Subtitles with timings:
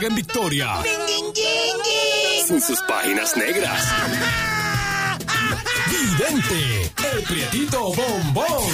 [0.00, 0.82] Llega en victoria.
[2.46, 3.82] Sin sus páginas negras.
[5.90, 8.72] Vidente, el prietito bombón.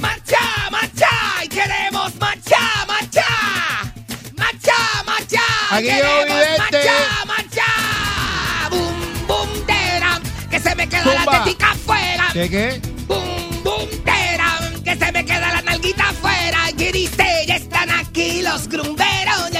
[0.00, 0.38] ¡Marcha,
[0.70, 1.08] marcha!
[1.44, 2.58] ¡Y queremos marcha,
[2.88, 3.26] marcha!
[4.38, 4.72] ¡Marcha,
[5.04, 5.40] marcha!
[5.70, 6.58] Aquí yo, ¡Queremos vidente.
[6.70, 7.66] marcha, marcha!
[8.70, 10.22] ¡Bum, bum, teram!
[10.50, 11.24] ¡Que se me queda Zumba.
[11.26, 12.28] la tetica afuera!
[12.32, 12.80] ¿Qué qué?
[13.06, 14.82] ¡Bum, bum, teram!
[14.82, 16.70] ¡Que se me queda la nalguita afuera!
[16.78, 19.51] Y dice, ya están aquí los grumberos,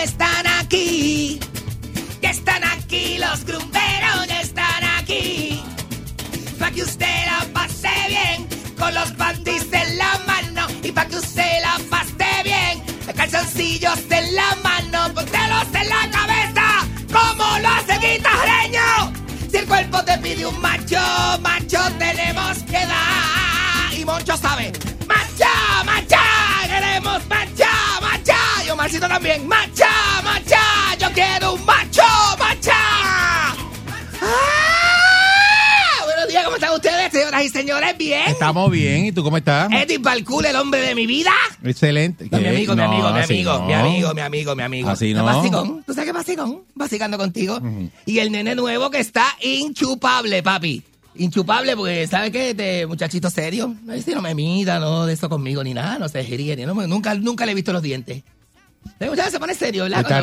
[10.93, 12.83] Y pa' que usted la pase bien,
[13.17, 19.11] calzoncillos en la mano, póntelos en la cabeza, como lo hace guitarreño.
[19.51, 21.01] Si el cuerpo te pide un macho,
[21.41, 23.95] macho tenemos que dar.
[23.97, 24.71] Y Moncho sabe,
[25.09, 26.21] macha, macha,
[26.67, 27.71] queremos macha,
[28.03, 28.37] macha.
[28.67, 29.89] Y Omarcito también, macha,
[37.33, 37.99] señoras y señores?
[37.99, 38.23] ¿Bien?
[38.29, 39.07] Estamos bien.
[39.07, 39.71] ¿Y tú cómo estás?
[39.73, 41.31] Eddie Balcool, el hombre de mi vida.
[41.65, 42.29] Excelente.
[42.31, 43.67] No, mi amigo, mi No, amigo, mi amigo, no.
[43.67, 44.91] mi amigo, mi amigo, mi amigo.
[44.91, 45.25] Así no.
[45.25, 45.83] Basicón.
[45.87, 46.63] ¿Tú sabes qué basicón?
[46.75, 47.59] Basicando contigo.
[48.07, 50.83] Y el nene nuevo que está inchupable, papi.
[51.15, 52.51] Inchupable porque, ¿sabes qué?
[52.51, 53.75] Este muchachito serio.
[53.85, 56.65] No, si no me mida, no de eso conmigo ni nada, no se ríe, ni
[56.65, 58.23] no, nunca, nunca le he visto los dientes.
[59.31, 60.01] Se pone serio, ¿verdad?
[60.01, 60.21] Está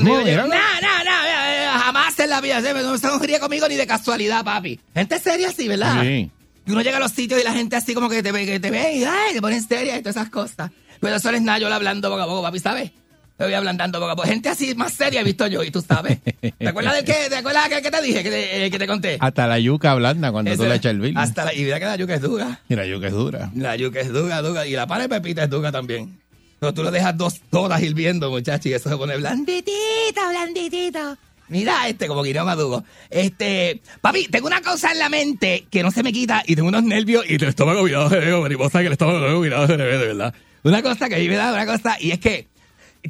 [0.00, 0.48] llego, Míralo.
[0.48, 4.80] no, no, no, jamás en la vida, no se ríe conmigo ni de casualidad, papi.
[4.94, 6.02] Gente seria así, ¿verdad?
[6.02, 6.30] Sí.
[6.64, 8.60] Y uno llega a los sitios y la gente así como que te ve, que
[8.60, 10.70] te ve y ay, te ponen seria y todas esas cosas.
[11.00, 12.92] Pero eso es nada, yo hablando poco a poco, papi, ¿sabes?
[13.36, 14.28] Te voy ablandando poco a poco.
[14.28, 16.18] Gente así más seria he visto yo y tú sabes.
[16.22, 18.86] ¿Te acuerdas del que, te acuerdas que, que te dije, que te, eh, que te
[18.86, 19.16] conté?
[19.18, 21.16] Hasta la yuca blanda cuando tú le echas el bill.
[21.16, 22.60] Hasta la, y mira que la yuca es dura.
[22.68, 23.50] Mira, yuca es dura.
[23.56, 24.66] La yuca es dura, dura.
[24.66, 26.21] Y la pana de pepita es dura también.
[26.62, 31.16] Pero tú lo dejas dos horas hirviendo, muchacho, y eso se pone blanditito, blanditito.
[31.48, 32.84] Mira este, como Guineo Madugo.
[33.10, 36.68] Este, papi, tengo una cosa en la mente que no se me quita y tengo
[36.68, 39.84] unos nervios y el estómago virado de veo, mariposa, que el estómago virado de de
[40.06, 40.32] verdad.
[40.62, 42.46] Una cosa que a mí me da una cosa, y es que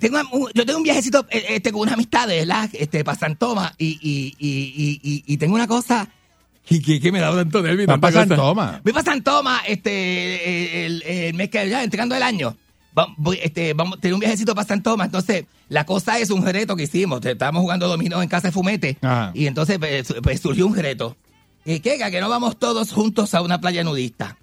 [0.01, 2.71] tengo un- yo tengo un viajecito eh, este, con unas amistades, ¿verdad?
[2.73, 6.09] Este, para San Tomás, y, y, y, y, tengo una cosa
[6.71, 7.83] y que, que me da tanto nervio.
[7.83, 8.37] y Va tanta pa' San cosa.
[8.41, 8.83] Tomás.
[8.83, 12.57] Voy para San Tomás, este, el, el mes que ya, entregando el año.
[12.97, 15.07] Va- voy, este, vamos, tener un viajecito para San Tomás.
[15.07, 17.25] Entonces, la cosa es un reto que hicimos.
[17.25, 18.99] Estábamos jugando dominó en casa de Fumete.
[19.01, 19.31] Ajá.
[19.35, 21.17] Y entonces pues, pues, surgió un reto.
[21.65, 24.37] Y que, que no vamos todos juntos a una playa nudista.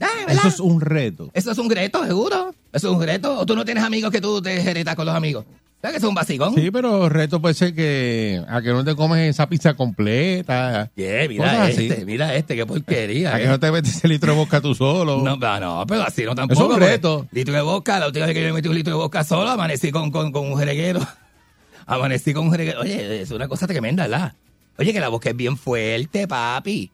[0.00, 0.06] Ah.
[0.28, 1.30] Eso es un reto.
[1.34, 2.54] Eso es un reto, seguro.
[2.72, 3.38] Eso es un reto.
[3.38, 5.44] O tú no tienes amigos que tú te jeretas con los amigos.
[5.80, 6.54] ¿Sabes que es un vacigón?
[6.54, 10.90] Sí, pero el reto puede ser que a que no te comes esa pizza completa.
[10.94, 11.88] Yeah, mira así.
[11.88, 13.34] este, mira este, qué porquería.
[13.34, 13.42] A eh.
[13.42, 15.22] que no te metes ese litro de vodka tú solo.
[15.22, 16.60] No, no, pero así no tampoco.
[16.60, 17.26] Es un reto.
[17.32, 19.48] Litro de vodka, la última vez que yo me metí un litro de vodka solo,
[19.48, 21.00] amanecí con, con, con un jereguero.
[21.86, 22.82] Amanecí con un jereguero.
[22.82, 24.34] Oye, es una cosa tremenda, ¿verdad?
[24.78, 26.90] Oye, que la vodka es bien fuerte, papi.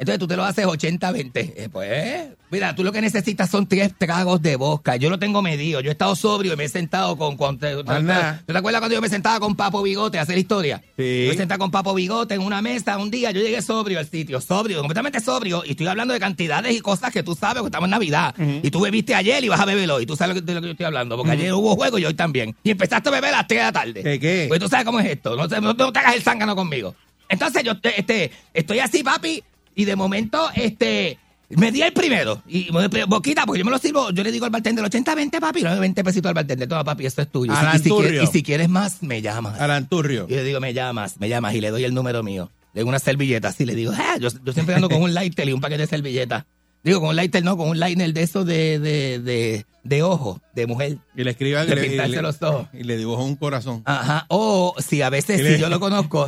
[0.00, 1.30] Entonces tú te lo haces 80-20.
[1.34, 4.96] Eh, pues, mira, tú lo que necesitas son tres tragos de vodka.
[4.96, 5.80] Yo lo tengo medido.
[5.80, 7.36] Yo he estado sobrio y me he sentado con...
[7.36, 7.74] con te.
[7.74, 10.82] ¿Tú te acuerdas cuando yo me sentaba con Papo Bigote a hacer historia?
[10.96, 11.24] Sí.
[11.26, 13.30] Yo me sentaba con Papo Bigote en una mesa un día.
[13.30, 14.40] Yo llegué sobrio al sitio.
[14.40, 15.62] Sobrio, completamente sobrio.
[15.66, 18.34] Y estoy hablando de cantidades y cosas que tú sabes porque estamos en Navidad.
[18.62, 20.06] Y tú bebiste ayer y vas a beber hoy.
[20.06, 21.16] Tú sabes que- de lo que yo estoy hablando.
[21.18, 22.56] Porque ayer hubo juego y hoy también.
[22.64, 24.02] Y empezaste a beber a las 3 de la tarde.
[24.02, 24.46] ¿Qué, qué?
[24.48, 25.36] Pues tú sabes cómo es esto.
[25.36, 26.94] No te, no, no te hagas el zángano conmigo.
[27.28, 29.40] Entonces yo te- este, estoy así, papi,
[29.74, 31.18] y de momento, este,
[31.50, 32.42] me di el primero.
[32.48, 35.62] Y me- boquita, porque yo me lo sirvo, yo le digo al bartender 80-20, papi,
[35.62, 36.68] no 20 pesitos al bartender.
[36.68, 37.52] Toma, papi, esto es tuyo.
[37.52, 39.60] Y si- y, si quieres, y si quieres más, me llamas.
[39.60, 40.26] Alanturrio.
[40.28, 42.50] Y le digo, me llamas, me llamas, y le doy el número mío.
[42.72, 45.48] Le doy una servilleta así, le digo, ah, yo, yo siempre ando con un lighter
[45.48, 46.44] y un paquete de servilletas.
[46.82, 50.40] Digo, con un lighter no, con un liner de eso de, de, de, de ojo,
[50.54, 50.96] de mujer.
[51.14, 52.68] Y le escribe De pintarse los ojos.
[52.72, 53.82] Y le dibujó un corazón.
[53.84, 54.24] Ajá.
[54.28, 56.26] O si a veces, Y le- si yo lo conozco,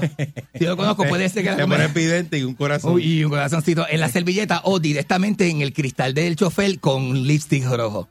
[0.54, 2.92] si yo lo conozco, puede ser que Le pone pidente y un corazón.
[2.94, 7.26] Uy, y un corazoncito en la servilleta o directamente en el cristal del chofer con
[7.26, 8.08] lipstick rojo.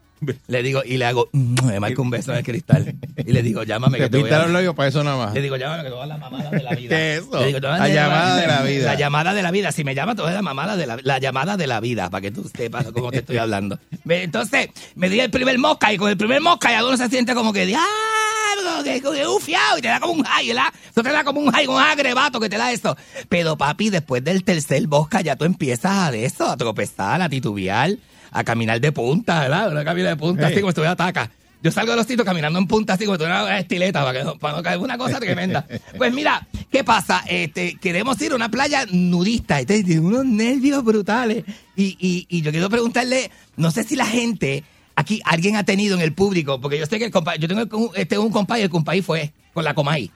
[0.48, 2.94] Le digo, y le hago, me marco un beso en el cristal.
[3.18, 5.34] Y le digo, llámame que Te te voy a los para eso nada más.
[5.34, 6.90] le digo, llámame que te voy a la mamada de la vida.
[6.96, 7.40] ¿Qué es eso?
[7.40, 8.86] Le digo, La llamada de la vida.
[8.86, 9.72] La llamada de la vida.
[9.72, 12.10] Si me llama, te voy a la mamada de la, la llamada de la vida,
[12.10, 13.80] para que tú sepas cómo te estoy hablando.
[14.08, 17.34] Entonces, me di el primer mosca, y con el primer mosca ya uno se siente
[17.34, 20.74] como que, diablo, que, que ufiado, y te da como un high, ¿verdad?
[20.92, 22.96] Eso te da como un high, un agrebato que te da esto.
[23.30, 27.30] Pero, papi, después del tercer mosca ya tú empiezas a de eso, a tropezar, a
[27.30, 27.92] titubear,
[28.32, 29.72] a caminar de punta, ¿verdad?
[29.72, 30.54] Una camina de punta, Hey.
[30.54, 31.30] así como si estuviera ataca.
[31.64, 34.26] Yo salgo de los sitios caminando en punta así como si una estileta para, que
[34.26, 35.68] no, para no caer una cosa tremenda.
[35.98, 37.24] Pues mira, ¿qué pasa?
[37.28, 39.60] Este, queremos ir a una playa nudista.
[39.60, 41.44] Este, tiene unos nervios brutales.
[41.76, 44.64] Y, y, y yo quiero preguntarle, no sé si la gente,
[44.96, 47.94] aquí alguien ha tenido en el público, porque yo sé que el compa, yo tengo
[47.94, 50.10] este, un compa y el compa fue con la Comay.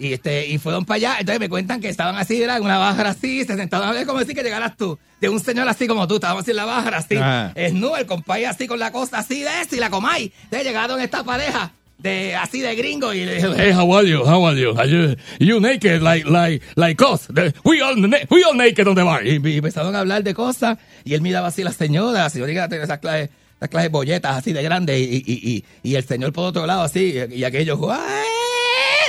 [0.00, 2.78] Y este, y fueron para allá, entonces me cuentan que estaban así, era en una
[2.78, 5.86] bájara así, se sentaban a ver como decir que llegaras tú, de un señor así
[5.86, 7.16] como tú, estábamos así en la bájara así,
[7.54, 10.32] es nu, el compay así con la costa así de eso y la comay.
[10.44, 14.20] Entonces llegaron esta pareja de así de gringo y le dijeron, Hey, how are you?
[14.24, 14.70] How are you?
[14.70, 17.28] Are you, you naked like like like us?
[17.62, 17.94] We all
[18.30, 19.26] we all naked on the bar.
[19.26, 22.30] y, y empezaron a hablar de cosas y él miraba así a la señora, la
[22.30, 25.94] señora tenía esas clases, esas clases de bolletas así de grandes y, y, y, y
[25.96, 28.39] el señor por otro lado así y, y aquello, ¡ay!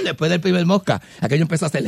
[0.03, 1.83] Después del primer mosca, aquello empezó a hacer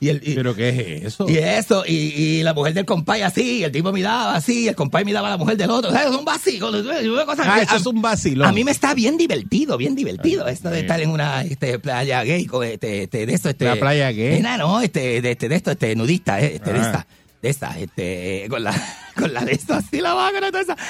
[0.00, 1.28] y el, y- ¿Pero qué es eso?
[1.28, 5.04] Y eso, y, y la mujer del compay así, el tipo miraba así, el compay
[5.04, 5.90] miraba a la mujer del otro.
[5.90, 6.68] O sea, es un vacío.
[6.70, 8.46] una cosa Ah, que- eso es un vacilón.
[8.48, 10.46] A mí me está bien divertido, bien divertido.
[10.46, 13.64] Ay, esto de estar en una este, playa gay, con este, este, de esto, este.
[13.66, 14.40] ¿La playa gay?
[14.40, 16.82] No, este, de, este, de esto, este, nudista, eh, este, de Ah.
[16.86, 17.06] esta.
[17.42, 18.74] De esta, este, con la,
[19.16, 20.38] con la de esto, así la vaca.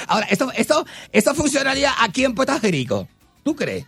[0.07, 3.07] Ahora, eso, eso, eso funcionaría aquí en Puerto Rico.
[3.43, 3.85] ¿Tú crees?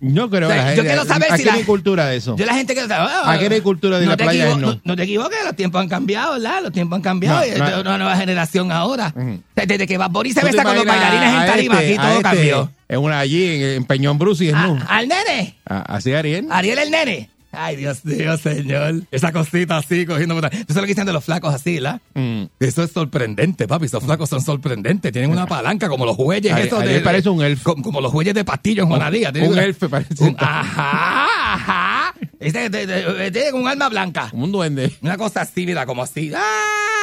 [0.00, 2.06] Yo creo O sea, la yo gente- quiero saber aquí si la- no hay cultura
[2.06, 2.36] de eso.
[2.36, 2.80] Yo la gente que...
[2.90, 4.80] ah, Aquí no hay cultura de no la playa, equivo- no.
[4.84, 4.96] no.
[4.96, 6.62] te equivoques, los tiempos han cambiado, ¿verdad?
[6.62, 7.40] Los tiempos han cambiado.
[7.40, 7.80] No, y es no.
[7.80, 9.14] una nueva generación ahora.
[9.54, 11.86] Desde que Bad Bunny se ¿Tú te besa con los bailarines en a tarima, este-
[11.86, 12.70] aquí a todo este cambió.
[12.88, 14.78] En una, allí en, en Peñón Bruce y A- no.
[14.88, 16.46] al nene, Así Ariel.
[16.50, 17.30] Ariel el nene.
[17.56, 19.02] Ay, Dios mío, señor.
[19.10, 20.36] Esa cosita así, cogiendo...
[20.38, 21.80] Eso es lo que dicen de los flacos así.
[22.14, 22.44] Mm.
[22.60, 23.86] Eso es sorprendente, papi.
[23.86, 25.12] Esos flacos son sorprendentes.
[25.12, 27.00] Tienen una palanca como los jueyes esos de...
[27.00, 27.72] Parece un elfo.
[27.72, 29.32] Como, como los jueyes de pastillo en Juanadía.
[29.32, 30.22] Tienen un una- elfo parece.
[30.22, 32.14] un- ajá, ajá.
[32.38, 34.28] Ese, de- de- de- Tiene un alma blanca.
[34.30, 34.92] Como un duende.
[35.00, 36.30] Una cosa así, mira, como así.
[36.34, 36.40] ¡Ah,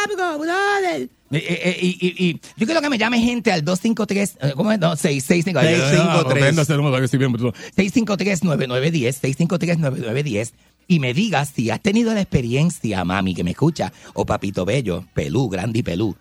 [0.07, 1.09] brother!
[1.31, 4.53] Eh, eh, eh, Y, y, y yo quiero que me llame gente al 253, eh,
[4.55, 4.79] ¿cómo es?
[4.79, 5.59] No, 665.
[5.59, 6.25] Ay, 653.
[6.43, 7.57] Aprenda ese número que estoy bien, bruto.
[7.75, 10.53] 653-9910, 653-9910
[10.87, 15.05] y me digas si has tenido la experiencia, mami, que me escucha, o papito bello,
[15.13, 16.15] pelú, grande y pelú,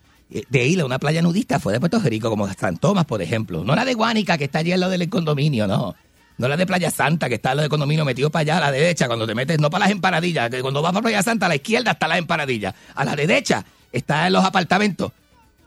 [0.49, 3.65] de ir a una playa nudista fuera de Puerto Rico, como San Tomás, por ejemplo.
[3.65, 5.95] No la de Guánica, que está allí al lado del condominio, no.
[6.39, 9.07] No la de Playa Santa, que está del condominio metido para allá a la derecha,
[9.07, 11.57] cuando te metes, no para las empanadillas, que cuando vas para Playa Santa a la
[11.57, 12.75] izquierda está la empanadilla.
[12.95, 15.13] A la derecha está en los apartamentos.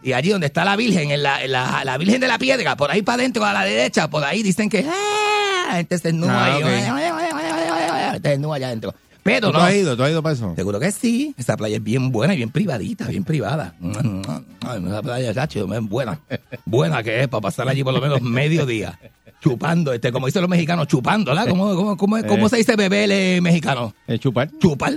[0.04, 2.76] Y allí donde está la Virgen, en la, en la, la Virgen de la Piedra,
[2.76, 5.66] por ahí para adentro, a la derecha, por ahí dicen que ¡ah!
[5.70, 6.64] la gente se desnuda Ah, ahí.
[6.64, 8.12] ok.
[8.14, 8.94] Gente desnuda allá adentro.
[9.24, 9.64] Pero ¿Tú no.
[9.64, 9.98] has ido?
[9.98, 10.54] ¿Tú has ido para eso?
[10.56, 11.34] Seguro que sí.
[11.36, 13.74] Esa playa es bien buena y bien privadita, bien privada.
[13.82, 16.20] Ay, esa playa, chacho, es buena.
[16.66, 19.00] Buena que es para pasar allí por lo menos medio día.
[19.42, 21.48] Chupando, este, como dicen los mexicanos, chupando, ¿verdad?
[21.48, 22.50] ¿Cómo, cómo, cómo, cómo Eh.
[22.50, 23.94] se dice bebé mexicano?
[24.08, 24.50] ¿El chupar?
[24.60, 24.94] chupar,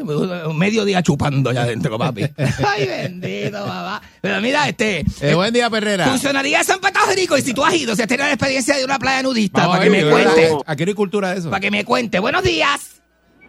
[0.55, 2.23] medio día chupando ya adentro, papi.
[2.67, 4.01] Ay, bendito, papá.
[4.23, 5.05] Pero mira, este.
[5.21, 6.07] Eh, buen día, Perrera.
[6.07, 8.85] Funcionaría en Puerto Rico y si tú has ido, si has tenido la experiencia de
[8.85, 10.51] una playa nudista, Vamos para que ver, me cuente.
[10.67, 11.51] Aquí no hay cultura de eso.
[11.51, 12.19] Para que me cuente.
[12.19, 12.98] Buenos días.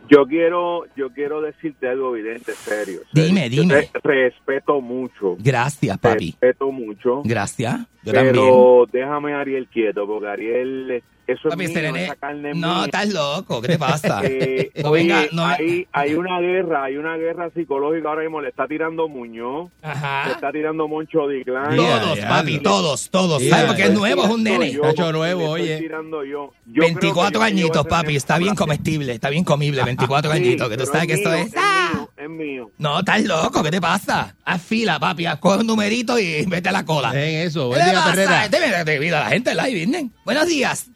[0.10, 3.02] Yo quiero, yo quiero decirte algo evidente, serio.
[3.14, 3.28] serio.
[3.28, 3.84] Dime, Yo dime.
[3.84, 5.36] te respeto mucho.
[5.40, 6.32] Gracias, papi.
[6.32, 7.22] Respeto mucho.
[7.24, 7.80] Gracias.
[8.04, 8.34] Yo también.
[8.34, 12.56] pero déjame a Ariel quieto, porque Ariel, eso es mío, este nene- esa carne es
[12.58, 12.86] No, mía.
[12.86, 13.62] estás loco.
[13.62, 14.22] ¿Qué te pasa?
[14.30, 15.46] Eh, No oye, venga, no.
[15.46, 18.42] hay, hay una guerra, hay una guerra psicológica ahora mismo.
[18.42, 20.32] Le está tirando Muñoz, le Ajá.
[20.32, 21.76] está tirando Moncho Diclán.
[21.76, 23.44] Yeah, Todos, papi, todos, todos.
[23.48, 23.66] ¿Sabes?
[23.66, 24.72] Porque es nuevo, es un nene.
[24.72, 25.78] Yo, porque nuevo, le estoy oye.
[25.80, 26.52] tirando yo.
[26.66, 28.16] Yo creo que 24 yo- yo añitos, papi.
[28.16, 29.84] Está bien comestible, está bien comible.
[29.84, 31.54] 24 Sí, añitos, que tú sabes que esto mío, es.
[31.54, 32.72] Mío, es mío.
[32.78, 34.36] No, estás loco, ¿qué te pasa?
[34.46, 37.12] Haz fila, papi, haz- coge un numerito y vete a la cola.
[37.14, 37.70] En eso.
[37.70, 38.12] ¿Qué Buen le día, pasa?
[38.12, 38.48] Perrera.
[38.50, 40.14] Debe de vida a la gente live, vienen.
[40.26, 40.90] Buenos días.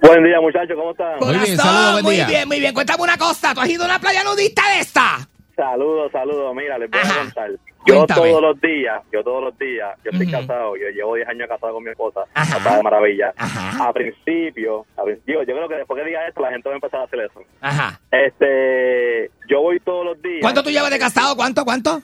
[0.00, 1.18] Buen día, muchachos, ¿cómo están?
[1.20, 2.26] Muy bien, saludos, buen muy día.
[2.26, 2.72] bien, muy bien.
[2.74, 5.18] Cuéntame una cosa, ¿tú has ido a una playa nudista de esta?
[5.56, 6.54] Saludos, saludos.
[6.54, 7.14] Mira, les voy Ajá.
[7.14, 7.50] a contar.
[7.86, 8.20] Yo Cuéntame.
[8.28, 11.72] todos los días, yo todos los días, yo estoy casado, yo llevo 10 años casado
[11.74, 12.58] con mi esposa, Ajá.
[12.58, 13.32] casada de maravilla.
[13.36, 13.88] Ajá.
[13.88, 16.76] A principio, a principio, yo creo que después que diga esto, la gente va a
[16.76, 17.40] empezar a hacer eso.
[17.60, 18.00] Ajá.
[18.10, 20.42] Este, yo voy todos los días.
[20.42, 21.34] ¿Cuánto tú llevas de casado?
[21.34, 22.02] ¿Cuánto, cuánto?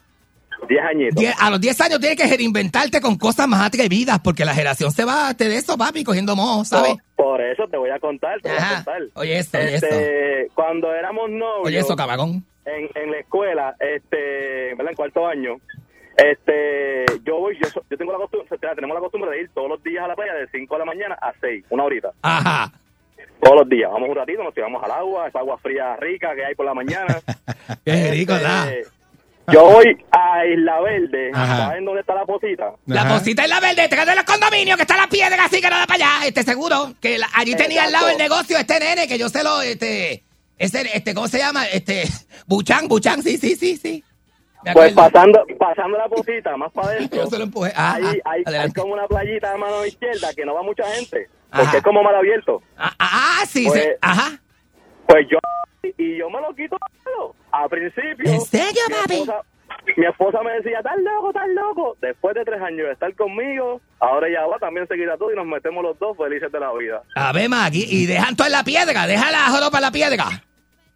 [0.68, 1.16] 10 añitos.
[1.23, 4.90] Die- a los 10 años tienes que reinventarte con cosas más atrevidas porque la generación
[4.90, 6.94] se va de eso, papi, cogiendo moho, ¿sabes?
[7.16, 9.02] Por, por eso te voy a contar, te voy a contar.
[9.14, 9.75] Oye eso, oye.
[9.76, 12.44] Este, cuando éramos novios, Oye eso, cabagón.
[12.64, 14.90] en, en la escuela, este, ¿verdad?
[14.90, 15.56] En cuarto año,
[16.16, 19.82] Este, yo voy, yo, yo tengo la costumbre, tenemos la costumbre de ir todos los
[19.82, 22.11] días a la playa de 5 de la mañana a 6, una horita.
[22.23, 22.73] Ajá.
[23.42, 23.90] Todos los días.
[23.90, 26.73] Vamos un ratito, nos tiramos al agua, esa agua fría rica que hay por la
[26.75, 27.20] mañana.
[27.84, 28.73] Qué rico, ¿verdad?
[28.73, 28.90] Este,
[29.53, 31.57] yo voy a Isla Verde, Ajá.
[31.59, 32.73] ¿saben dónde está la posita?
[32.87, 33.19] La Ajá.
[33.19, 35.77] posita en la verde, te de los condominios, que está la piedra así que no
[35.77, 36.27] da para allá.
[36.27, 39.43] Este seguro que la- allí tenía al lado el negocio este nene, que yo se
[39.45, 40.25] lo, este,
[40.59, 41.67] ese, este, ¿cómo se llama?
[41.67, 42.05] Este,
[42.47, 44.03] Buchan, Buchan, sí, sí, sí, sí.
[44.73, 47.25] Pues pasando, pasando la posita, más para adentro.
[47.25, 47.71] Yo se lo empujé.
[47.77, 48.81] Ajá, Hay, hay, hay adelante.
[48.81, 51.63] como una playita de mano izquierda que no va mucha gente, Ajá.
[51.65, 52.63] porque es como mal abierto.
[52.79, 53.89] Ah, ah, sí, Pues- sí.
[54.01, 54.41] Ajá.
[55.06, 55.38] Pues yo,
[55.99, 56.76] y yo me lo quito.
[57.52, 58.30] A principio.
[58.30, 59.14] ¿En serio, mi papi?
[59.14, 59.42] esposa-
[59.96, 61.96] mi esposa me decía, estás loco, estás loco.
[62.00, 65.37] Después de tres años de estar conmigo, ahora ya va, también se quita todo y
[65.37, 67.02] nos metemos los dos felices de la vida.
[67.14, 70.25] A ver, Maggie, y dejan todo en la piedra, deja la joropa en la piedra.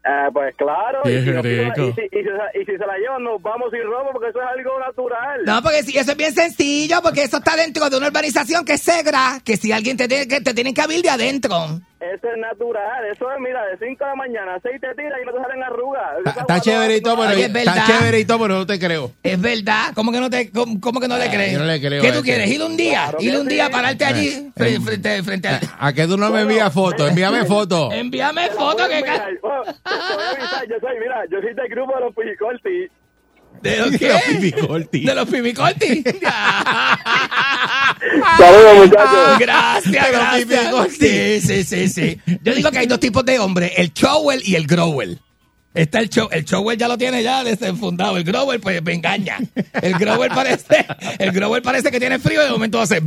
[0.05, 3.23] Eh, pues claro, y si, nos y, si, y si- y si se la llevan,
[3.25, 5.43] nos vamos sin robo porque eso es algo natural.
[5.45, 8.75] No, porque si eso es bien sencillo, porque eso está dentro de una urbanización que
[8.75, 11.53] es Segra, que si alguien te tiene que, te tienen que abrir de adentro.
[12.01, 15.27] Eso es natural, eso es, mira, de 5 de la mañana, 6 te tiras y
[15.27, 16.19] no te salen arrugas.
[16.19, 17.87] Está, está agua chévere y todo, no- pero, Oye, es está verdad.
[17.87, 19.11] chévere y todo, pero no te creo.
[19.25, 19.93] Es verdad.
[19.97, 21.53] ¿Cómo que no te, cómo, cómo que no le Ah, crees?
[21.55, 22.25] yo no le creo ¿Qué a tú ese.
[22.27, 22.51] quieres?
[22.51, 23.73] Ir un día, Claro ir que un día, sí.
[23.73, 25.61] pararte allí Eh, frente, frente, frente al...
[25.81, 27.09] ¿A qué tú no me Bueno, envías fotos?
[27.09, 27.93] Envíame fotos.
[27.93, 29.01] Envíame fotos a que...
[29.03, 32.89] Bueno, a yo soy, mira, yo soy del grupo de los Pijicorti.
[33.63, 34.99] ¿De los De qué?
[35.01, 36.05] De los pipicorti.
[38.39, 39.39] Saludos, muchachos.
[39.39, 40.75] Gracias, gracias.
[40.99, 42.21] Sí, sí, sí, sí.
[42.43, 45.19] Yo digo que hay dos tipos de hombres, el shower y el grower.
[45.79, 48.17] Está el show, el shower ya lo tiene ya desenfundado.
[48.17, 49.39] El grower, pues me engaña.
[49.81, 50.85] El grower parece,
[51.19, 53.01] el grower parece que tiene frío y de momento hace.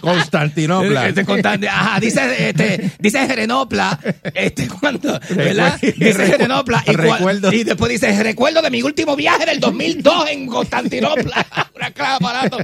[0.00, 1.08] Constantinopla.
[1.08, 3.98] Este ajá, dice, este, dice Gerenopla,
[4.34, 5.78] este, cuando, ¿verdad?
[5.80, 7.52] Dice Gerenopla, y, cua- recuerdo.
[7.52, 12.58] y después dice, recuerdo de mi último viaje del 2002 en Constantinopla, una clase aparato.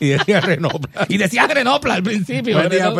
[0.00, 1.06] y decía Renopla.
[1.08, 2.56] Y decía Gerenopla al principio.
[2.56, 2.90] Buen día.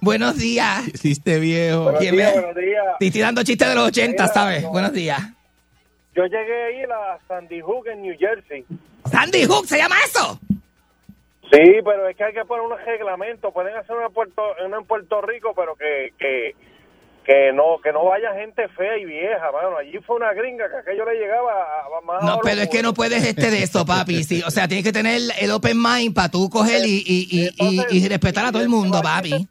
[0.00, 0.82] Buenos días.
[0.94, 1.82] Hiciste viejo.
[1.84, 2.84] Buenos ¿Quién días, me- buenos días.
[3.00, 4.62] Te estoy dando chistes de los 80, Mira, ¿sabes?
[4.62, 4.70] no.
[4.70, 5.20] Buenos días.
[6.14, 8.64] Yo llegué ahí a la Sandy Hook en New Jersey.
[9.10, 10.38] Sandy Hook, ¿se llama eso?
[11.52, 13.52] Sí, pero es que hay que poner unos reglamentos.
[13.52, 16.54] Pueden hacer una, Puerto, una en Puerto Rico, pero que, que,
[17.24, 19.76] que no que no vaya gente fea y vieja, mano.
[19.76, 22.68] Allí fue una gringa que aquello le llegaba a, a más No, a pero es
[22.68, 24.24] que no puedes este de eso, papi.
[24.24, 27.50] Sí, o sea, tienes que tener el open mind para tú coger y, y, y,
[27.58, 29.46] y, y respetar a todo el mundo, papi.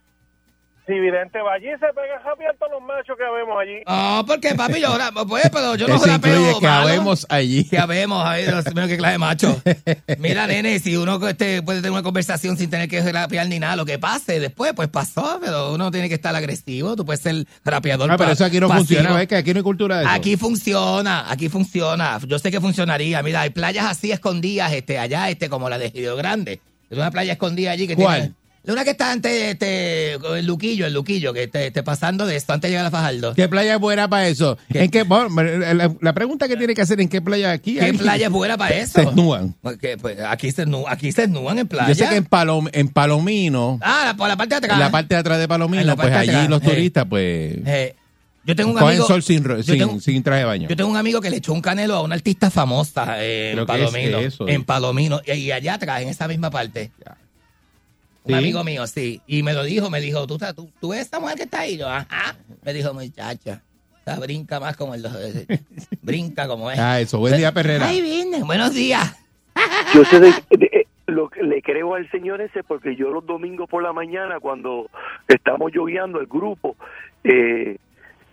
[0.85, 3.81] Si Vidente va allí, se pega a japear todos los machos que vemos allí.
[3.85, 6.87] Ah, porque papi, yo, ra- pues, pero yo no Eso rapeo que malo.
[6.89, 7.63] habemos allí.
[7.69, 9.61] Que habemos, Dios mío, qué clase de macho.
[10.19, 13.77] Mira, nene, si uno este, puede tener una conversación sin tener que rapear ni nada,
[13.77, 17.45] lo que pase después, pues pasó, pero uno tiene que estar agresivo, tú puedes ser
[17.63, 18.85] rapeador Ah, pero pa- eso aquí no pasivo.
[18.87, 19.27] funciona, ¿ves?
[19.29, 20.11] Que aquí no hay cultura de eso.
[20.13, 22.19] Aquí funciona, aquí funciona.
[22.27, 23.23] Yo sé que funcionaría.
[23.23, 26.59] Mira, hay playas así escondidas, este, allá, este, como la de Río Grande.
[26.89, 28.19] Es una playa escondida allí que ¿Cuál?
[28.19, 28.35] tiene.
[28.65, 32.53] Una que está antes, este, el Luquillo, el Luquillo, que esté, esté pasando de esto
[32.53, 33.33] antes de llegar a Fajardo.
[33.33, 34.57] ¿Qué playa es buena para eso?
[34.71, 34.83] ¿Qué?
[34.83, 35.29] ¿En qué, bueno,
[35.73, 37.91] la, la pregunta que tiene que hacer en qué playa aquí ¿Qué hay?
[37.91, 38.93] playa es buena para eso?
[39.01, 39.53] Se desnudan.
[39.61, 41.89] Porque, pues, aquí se aquí se desnudan en playa.
[41.89, 44.79] Yo sé que en, Palom- en Palomino, Ah, la- por la parte de atrás.
[44.79, 46.65] la parte de atrás de Palomino, pues allí atrás, los eh.
[46.65, 47.95] turistas, pues, Eh,
[48.45, 49.05] yo tengo un amigo.
[49.05, 50.69] sol sin, yo sin, tengo- sin traje de baño.
[50.69, 53.55] Yo tengo un amigo que le echó un canelo a una artista famosa eh, en
[53.57, 54.19] ¿Pero qué es Palomino.
[54.19, 54.47] eso?
[54.47, 55.21] En Palomino.
[55.27, 56.91] Y, y allá atrás, en esa misma parte.
[58.25, 59.21] Un amigo mío, sí.
[59.27, 61.77] Y me lo dijo, me dijo, ¿tú, tú, tú ves esta mujer que está ahí?
[61.77, 62.35] Yo, ajá.
[62.63, 63.61] Me dijo, muchacha,
[63.99, 65.05] esta brinca más como el...
[65.05, 65.59] eh,
[66.01, 66.79] brinca como es.
[66.79, 67.19] Ah, eso.
[67.19, 67.89] Buen día, Perrera.
[67.89, 68.43] Viene.
[68.43, 69.17] Buenos días.
[69.93, 73.25] Yo sé de- de- eh, lo que le creo al señor ese porque yo los
[73.25, 74.89] domingos por la mañana cuando
[75.27, 76.75] estamos lloviando el grupo
[77.25, 77.77] eh,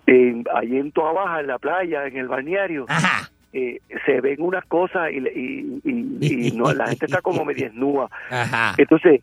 [0.06, 3.28] en, ahí en Toa Baja en la playa en el balneario Ajá.
[3.52, 7.66] eh, se ven unas cosas y, y, y- y no, la gente está como media
[7.66, 8.74] desnuda Ajá.
[8.78, 9.20] entonces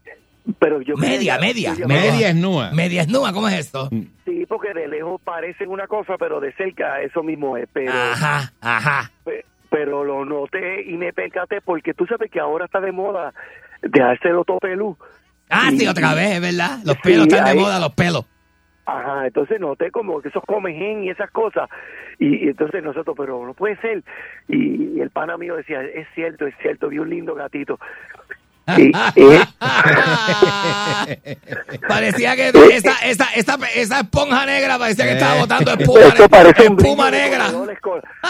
[0.59, 2.71] pero yo Media, creía- media, yo llamaba- Media.
[2.73, 3.89] Media esnúa, ¿cómo es esto?
[4.25, 8.51] sí porque de lejos parecen una cosa pero de cerca eso mismo es pero Ajá,
[8.61, 9.11] ajá.
[9.25, 13.33] Pe- pero lo noté y me percaté porque tú sabes que ahora está de moda
[13.81, 14.97] dejarse el pelú.
[15.49, 16.79] Ah, sí, Y- otra vez, ¿verdad?
[16.85, 18.25] Los Sí, pelos están de ahí- moda, los pelos.
[18.85, 21.69] Ajá, entonces noté como que esos comején y esas cosas.
[22.19, 24.01] Y, y entonces nosotros, pero no puede ser.
[24.47, 27.77] Y, y el pana mío decía, es cierto, es cierto, vi un lindo gatito.
[28.75, 29.39] Eh,
[31.87, 36.63] parecía que esa, esa, esa, esa esponja negra parecía que estaba botando espuma, esto parece
[36.65, 37.45] espuma de negra.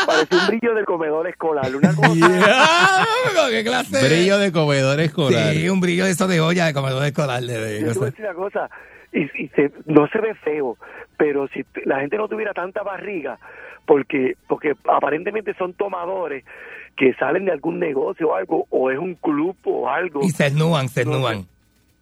[0.06, 1.76] Parece un brillo del comedor escolar.
[1.76, 2.14] Una cosa.
[3.50, 3.98] ¿Qué clase?
[3.98, 5.54] de- Brillo de comedor escolar.
[5.54, 7.42] Sí, un brillo de eso de olla de comedor escolar.
[7.42, 8.70] De, de- Yo te voy a decir una cosa,
[9.14, 10.78] y, y se- no se ve feo,
[11.18, 13.40] pero si la gente no tuviera tanta barriga,
[13.86, 16.44] porque porque aparentemente son tomadores,
[16.98, 20.46] que salen de algún negocio o algo, o es un club o algo, Y se
[20.46, 21.46] desnudan, se desnudan.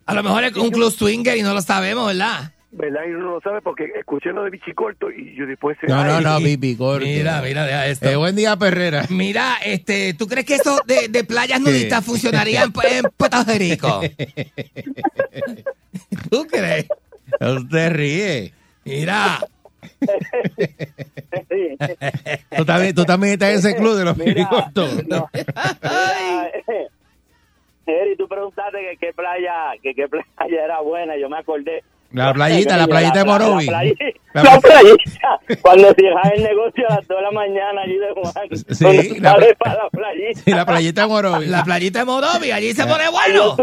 [0.06, 2.52] A lo mejor es un club swinger y no lo sabemos, ¿verdad?
[2.76, 3.02] ¿verdad?
[3.08, 5.78] Y uno no lo sabe porque escuché lo de Bichicorto y yo después...
[5.88, 7.06] No, no, no, pipi, corto.
[7.06, 8.10] Mira, mira, deja esto.
[8.10, 9.06] Eh, buen día, Perrera.
[9.10, 14.02] Mira, este, ¿tú crees que eso de, de playas nudistas funcionaría en, en Puerto Rico?
[16.30, 16.88] ¿Tú crees?
[17.40, 18.54] Usted ríe.
[18.84, 19.40] Mira,
[22.58, 24.18] Tú también, tú también estás en ese club de los
[25.08, 25.30] no.
[27.88, 30.26] Eh, Eri, tú preguntaste que qué playa, que qué playa
[30.64, 31.84] era buena, yo me acordé.
[32.12, 33.66] La playita, la playita de Morovi.
[33.68, 33.84] La,
[34.36, 35.40] La- la playita.
[35.62, 38.34] Cuando cierras el negocio a las 2 de la mañana allí de Juan.
[38.70, 40.42] Sí, la- para la playita.
[40.44, 41.46] Sí, la playita de Morovi.
[41.48, 43.56] la playita de Modovi, allí se pone Allí bueno.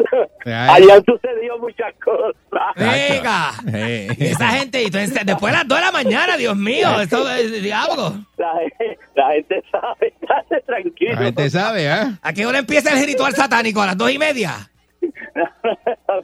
[0.45, 2.35] allí han sucedido muchas cosas.
[2.77, 3.51] Venga.
[3.73, 4.09] Eh.
[4.19, 7.63] Esa gente, y entonces, después de las 2 de la mañana, Dios mío, eso es
[7.63, 8.15] diablo.
[8.39, 11.13] La, gente- la gente sabe, estate tranquilo.
[11.13, 12.19] La gente sabe, ¿ah?
[12.23, 13.83] ¿A qué hora empieza el ritual satánico?
[13.83, 14.71] ¿A las dos y media?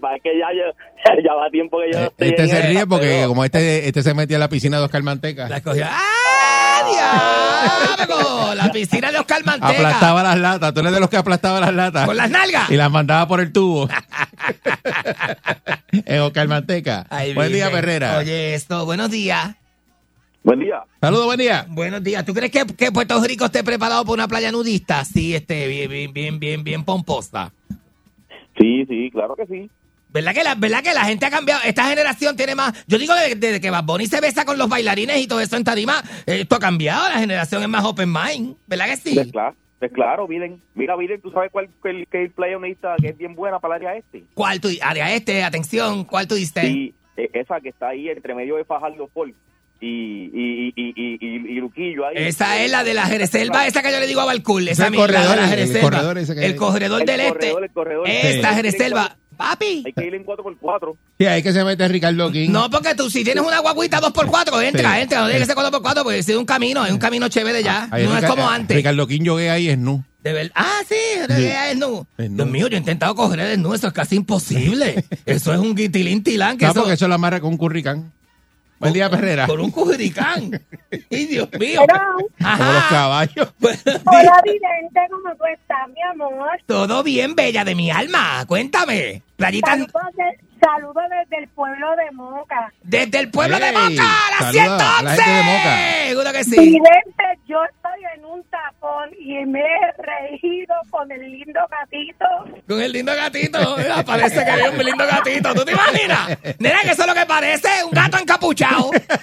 [0.00, 2.87] Para que ya, yo- ya va tiempo que yo no estoy Este en se ríe
[2.87, 5.49] porque pero- como este, este se metía a la piscina de Oscar Manteca.
[5.49, 5.85] La escogió.
[5.88, 6.83] ¡Ah,
[8.07, 8.55] diablo!
[8.55, 9.69] La piscina de Oscar Manteca.
[9.71, 10.75] Aplastaba las latas.
[10.75, 12.07] Tú eres de los que aplastaba las latas.
[12.07, 12.71] Con las nalgas.
[12.71, 13.88] Y las mandaba por el tubo.
[15.93, 17.07] en Oscar Manteca.
[17.35, 17.81] Buen día, vive.
[17.81, 18.19] Perrera.
[18.19, 19.55] Oye, esto, buenos días.
[20.43, 20.83] Buen día.
[21.00, 21.67] Saludos, buen día.
[21.69, 22.25] Buenos días.
[22.25, 25.05] ¿Tú crees que, que Puerto Rico esté preparado para una playa nudista?
[25.05, 27.53] Sí, este, bien, bien, bien, bien, bien pomposa.
[28.59, 29.71] Sí, sí, claro que sí.
[30.11, 31.61] ¿Verdad que, la, ¿Verdad que la gente ha cambiado?
[31.65, 32.85] Esta generación tiene más...
[32.87, 35.57] Yo digo desde, desde que Bad Bunny se besa con los bailarines y todo eso
[35.57, 37.09] en tarima, esto ha cambiado.
[37.11, 38.57] La generación es más open mind.
[38.67, 39.15] ¿Verdad que sí?
[39.15, 42.59] Pues claro, pues claro, miren, mira, miren, tú sabes cuál que el, que playa
[43.03, 44.25] es bien buena para el área este.
[44.33, 44.69] ¿Cuál tú...
[44.81, 46.62] Área este, atención, ¿cuál tú diste?
[46.62, 49.31] Sí, eh, esa que está ahí entre medio de Fajardo Ford
[49.80, 52.14] y, y, y, y, y, y- y Luquillo ahí.
[52.16, 54.68] Esa es la de la Jereselva, esa que yo le digo a Balcool.
[54.68, 56.56] Es Esa el la de corredor, la el- el corredor ese que El hay.
[56.56, 57.32] corredor El del este.
[57.32, 58.08] corredor, el corredor.
[58.08, 58.54] Esta Sí.
[58.56, 59.16] Jereselva.
[59.37, 59.85] Papi.
[59.87, 60.97] Hay que ir en 4x4.
[61.16, 62.50] Sí, ahí que se mete Ricardo King.
[62.50, 65.00] No, porque tú si tienes una guaguita 2x4, entra, Sí.
[65.02, 65.20] entra.
[65.20, 67.87] No tiene que ser 4x4 porque es un camino, es un camino chévere ya.
[67.92, 68.76] Ahí no es como eh, antes.
[68.76, 70.02] Ricardo King yoguea ahí es nu.
[70.25, 70.50] De verdad.
[70.56, 70.97] Ah, sí,
[71.36, 71.45] Sí.
[71.71, 72.04] es nu.
[72.19, 72.36] Es nu.
[72.36, 75.04] Dios mío, yo he intentado coger el nu, eso es casi imposible.
[75.25, 78.12] eso es un guitilín tilán que No, eso- porque eso lo amarra con un curricán.
[78.78, 79.47] Buen día, Perrera.
[79.47, 80.60] Con un cujiricán.
[81.10, 81.82] ¡Ay, Dios mío!
[82.38, 83.52] Como los caballos.
[83.60, 86.60] Hola, vidente, ¿cómo tú estás, mi amor?
[86.67, 88.45] Todo bien, bella de mi alma.
[88.47, 89.23] Cuéntame.
[89.39, 92.73] Playita Saludos, de- saludos desde el pueblo de Moca.
[92.83, 95.45] desde el pueblo de Moca, a la saluda a la gente de 111.
[95.45, 95.77] Moca.
[96.09, 96.59] Seguro que sí.
[96.59, 102.25] Vidente, yo estoy en un tapón y me he reído con el lindo gatito.
[102.67, 103.77] Con el lindo gatito.
[103.77, 105.55] Mira, parece que hay un lindo gatito.
[105.55, 106.31] ¿Tú te imaginas?
[106.59, 107.85] Nena, que eso es lo que parece.
[107.85, 108.91] Un gato encapuchado.
[108.93, 109.21] Entonces,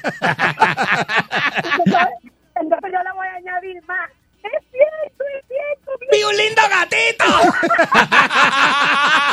[2.55, 4.09] entonces yo le voy a añadir más.
[4.45, 5.91] Es cierto, es cierto.
[6.11, 7.25] ¡Vi un lindo gatito!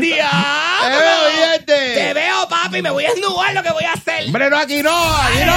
[0.00, 0.84] ¡Diablo!
[0.84, 1.94] ¡Te veo, vidente!
[1.94, 2.82] Te veo, papi.
[2.82, 4.26] Me voy a esnudar lo que voy a hacer.
[4.26, 5.54] Hombre, no, aquí no, aquí no.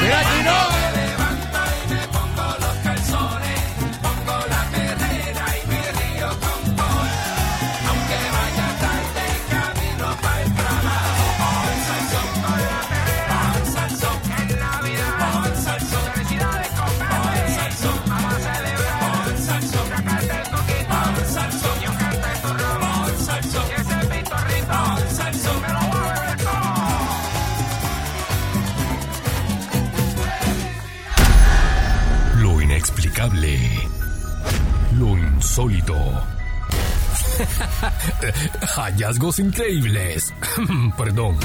[0.00, 0.97] Mira, aquí no.
[38.76, 40.32] Hallazgos increíbles.
[40.96, 41.36] Perdón.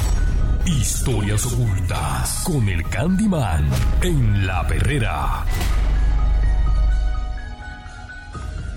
[0.66, 3.68] Historias ocultas con el Candyman
[4.02, 5.46] en la perrera.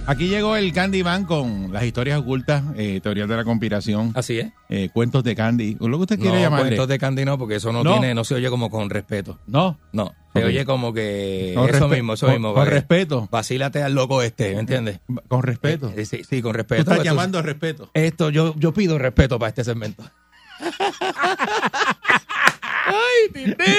[0.08, 4.52] Aquí llegó el Candyman con las historias ocultas, eh, teorías de la conspiración, Así es.
[4.68, 6.66] eh, cuentos de Candy, o lo que usted quiere no, llamarle.
[6.68, 7.90] cuentos de Candy no, porque eso no, No.
[7.92, 9.40] tiene, no se oye como con respeto.
[9.48, 12.54] No, No, se oye como que Con eso mismo, eso con- mismo.
[12.54, 13.28] con respeto.
[13.32, 15.00] Vacílate al loco este, ¿me entiendes?
[15.26, 15.92] con respeto.
[15.96, 16.82] Eh, Sí, sí, con Tú respeto.
[16.82, 17.90] estás Esto- llamando respeto.
[17.92, 20.04] Esto, yo, yo pido respeto para este segmento.
[22.86, 23.72] ¡Ay, Titi!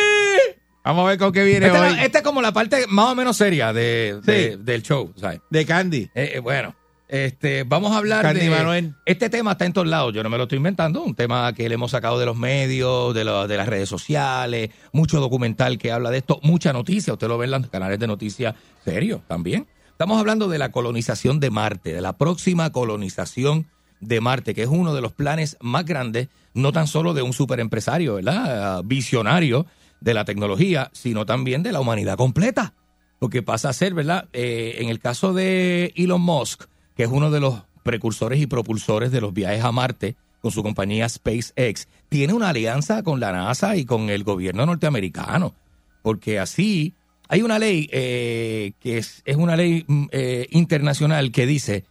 [0.88, 1.88] Vamos a ver con qué viene Esta, hoy.
[1.88, 5.41] es la- esta es como la parte más o menos seria de, del show, ¿sabes?
[5.50, 6.10] De Candy.
[6.15, 6.76] Eh, eh, bueno,
[7.10, 8.50] este, vamos a hablar Candy de...
[8.50, 8.93] Manuel.
[9.06, 11.67] Este tema está en todos lados, yo no me lo estoy inventando, un tema que
[11.67, 15.91] le hemos sacado de los medios, de, lo- de las redes sociales, mucho documental que
[15.91, 19.67] habla de esto, mucha noticia, usted lo ve en los canales de noticias serios también.
[19.91, 23.67] Estamos hablando de la colonización de Marte, de la próxima colonización
[24.00, 27.34] de Marte, que es uno de los planes más grandes, no tan solo de un
[27.34, 28.78] superempresario, ¿verdad?
[28.78, 29.65] Ah, Visionario
[30.01, 32.73] de la tecnología, sino también de la humanidad completa.
[33.19, 34.29] porque pasa a ser, ¿verdad?
[34.31, 39.12] Eh, en el caso de Elon Musk, que es uno de los precursores y propulsores
[39.12, 43.75] de los viajes a Marte con su compañía SpaceX, tiene una alianza con la NASA
[43.75, 45.55] y con el gobierno norteamericano,
[46.03, 46.93] porque así
[47.27, 51.86] hay una ley eh, que es, es una ley mm, eh, internacional que dice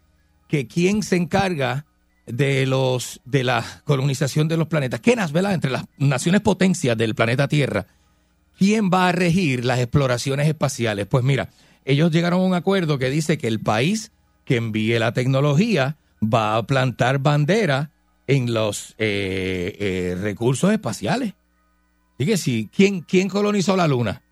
[0.48, 1.86] que quien se encarga
[2.26, 5.54] de los de la colonización de los planetas, que ¿verdad?
[5.54, 7.86] entre las naciones potencias del planeta Tierra,
[8.58, 11.06] ¿quién va a regir las exploraciones espaciales?
[11.06, 11.50] Pues mira,
[11.84, 14.12] ellos llegaron a un acuerdo que dice que el país
[14.44, 17.90] que envíe la tecnología va a plantar bandera
[18.26, 21.34] en los eh, eh, recursos espaciales.
[22.14, 24.22] Así que sí, ¿quién, ¿quién colonizó la Luna?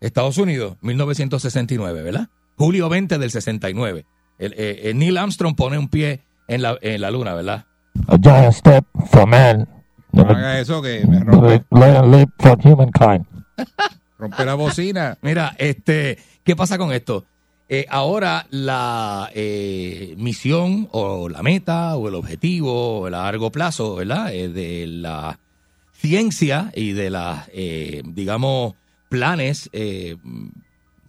[0.00, 2.28] Estados Unidos, 1969, ¿verdad?
[2.56, 4.04] Julio 20 del 69.
[4.38, 4.56] El, eh,
[4.90, 7.66] eh, Neil Armstrong pone un pie en la, en la Luna, ¿verdad?
[8.08, 9.68] A giant step for man,
[10.12, 13.26] No haga eso que me a rompe, leap for humankind.
[14.18, 15.18] Rompe la bocina.
[15.22, 17.24] Mira, este, ¿qué pasa con esto?
[17.72, 24.26] Eh, ahora la eh, misión o la meta o el objetivo a largo plazo, ¿verdad?
[24.26, 25.38] De la
[25.92, 28.74] ciencia y de las, eh, digamos,
[29.08, 29.70] planes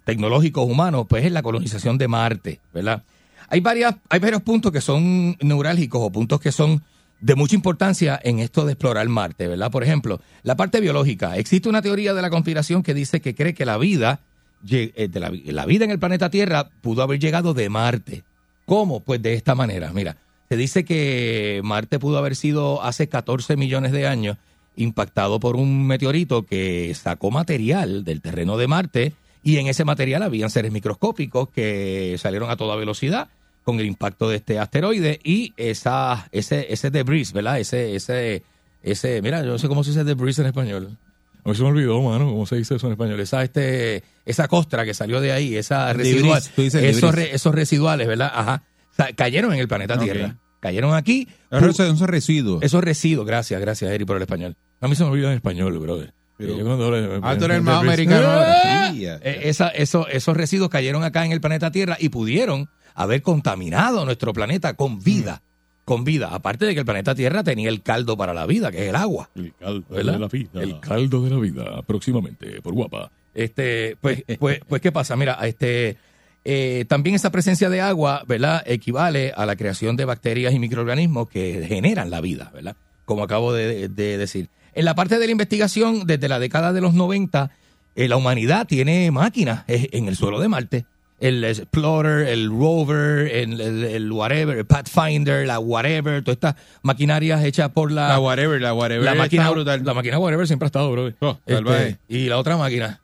[0.05, 3.03] tecnológicos humanos, pues es la colonización de Marte, ¿verdad?
[3.49, 6.83] Hay, varias, hay varios puntos que son neurálgicos o puntos que son
[7.21, 9.71] de mucha importancia en esto de explorar Marte, ¿verdad?
[9.71, 11.37] Por ejemplo, la parte biológica.
[11.37, 14.21] Existe una teoría de la conspiración que dice que cree que la vida,
[14.69, 18.23] eh, la, la vida en el planeta Tierra pudo haber llegado de Marte.
[18.65, 19.01] ¿Cómo?
[19.01, 19.91] Pues de esta manera.
[19.93, 20.17] Mira,
[20.49, 24.37] se dice que Marte pudo haber sido hace 14 millones de años
[24.75, 30.23] impactado por un meteorito que sacó material del terreno de Marte y en ese material
[30.23, 33.29] habían seres microscópicos que salieron a toda velocidad
[33.63, 37.59] con el impacto de este asteroide y esa ese ese debris, ¿verdad?
[37.59, 38.43] Ese ese
[38.83, 40.97] ese, mira, yo no sé cómo se dice debris en español.
[41.43, 43.19] A mí se me olvidó, mano, cómo se dice eso en español.
[43.19, 48.31] Esa este esa costra que salió de ahí, esa residual, esos, re- esos residuales, ¿verdad?
[48.33, 48.63] Ajá.
[48.91, 49.97] O sea, cayeron en el planeta.
[49.97, 50.37] Tierra.
[50.59, 51.27] Cayeron aquí.
[51.49, 52.61] Esos son esos residuos.
[52.61, 54.55] Esos residuos, gracias, gracias, Eri, por el español.
[54.79, 56.13] A mí se me olvidó en español, brother.
[56.47, 58.91] Pero- Yo cuando le- Ah, tú eres el más americano ahora.
[58.91, 59.15] Sí, ya.
[59.21, 64.03] Eh, esa- eso- esos residuos cayeron acá en el planeta Tierra y pudieron haber contaminado
[64.05, 65.41] nuestro planeta con vida.
[65.85, 66.29] Con vida.
[66.31, 68.95] Aparte de que el planeta Tierra tenía el caldo para la vida, que es el
[68.95, 69.29] agua.
[69.35, 70.13] El caldo ¿verdad?
[70.13, 70.49] de la vida.
[70.61, 73.11] El caldo de la vida, próximamente, por guapa.
[73.33, 75.15] Este, pues, pues, pues, ¿qué pasa?
[75.15, 75.97] Mira, este,
[76.45, 78.63] eh, también esa presencia de agua, ¿verdad?
[78.65, 82.75] Equivale a la creación de bacterias y microorganismos que generan la vida, ¿verdad?
[83.05, 84.49] Como acabo de, de decir.
[84.73, 87.51] En la parte de la investigación, desde la década de los 90,
[87.95, 90.85] eh, la humanidad tiene máquinas eh, en el suelo de Marte.
[91.19, 97.43] El Explorer, el Rover, el, el- el whatever, el Pathfinder, la whatever, todas estas maquinarias
[97.43, 99.03] hechas por la, La whatever, la whatever.
[99.03, 99.83] la está máquina, brutal.
[99.85, 101.11] la máquina whatever siempre ha estado, bro.
[101.19, 101.37] Oh.
[101.45, 102.99] Este, y la otra máquina.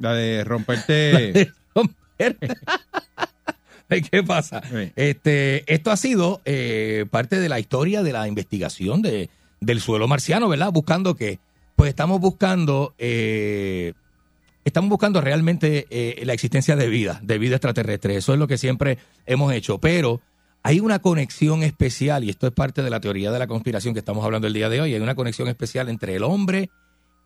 [0.00, 1.52] La de romperte.
[4.10, 4.62] ¿Qué pasa?
[4.68, 4.90] Sí.
[4.96, 9.28] Este, esto ha sido eh, parte de la historia de la investigación de,
[9.62, 10.72] del suelo marciano, ¿verdad?
[10.72, 11.38] Buscando que,
[11.76, 13.94] pues estamos buscando, eh,
[14.64, 18.16] estamos buscando realmente eh, la existencia de vida, de vida extraterrestre.
[18.16, 19.78] Eso es lo que siempre hemos hecho.
[19.78, 20.20] Pero
[20.62, 24.00] hay una conexión especial, y esto es parte de la teoría de la conspiración que
[24.00, 26.70] estamos hablando el día de hoy, hay una conexión especial entre el hombre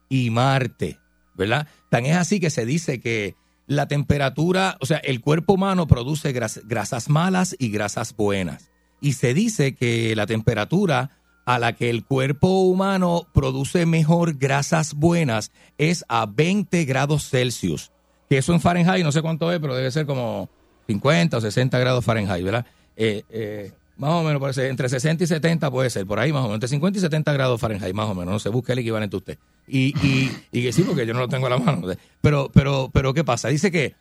[0.08, 0.98] y Marte,
[1.34, 1.66] ¿verdad?
[1.90, 3.34] Tan es así que se dice que
[3.66, 8.70] la temperatura, o sea, el cuerpo humano produce gras- grasas malas y grasas buenas.
[9.00, 11.10] Y se dice que la temperatura
[11.46, 17.90] a la que el cuerpo humano produce mejor grasas buenas es a 20 grados Celsius.
[18.28, 20.50] Que eso en Fahrenheit, no sé cuánto es, pero debe ser como
[20.88, 22.66] 50 o 60 grados Fahrenheit, ¿verdad?
[22.96, 26.40] Eh, eh, más o menos, parece, entre 60 y 70 puede ser, por ahí más
[26.40, 28.80] o menos, entre 50 y 70 grados Fahrenheit, más o menos, no se busca el
[28.80, 29.38] equivalente usted.
[29.68, 31.86] Y, y, y que sí, porque yo no lo tengo a la mano.
[32.20, 33.48] Pero, pero, pero, ¿qué pasa?
[33.48, 33.94] Dice que,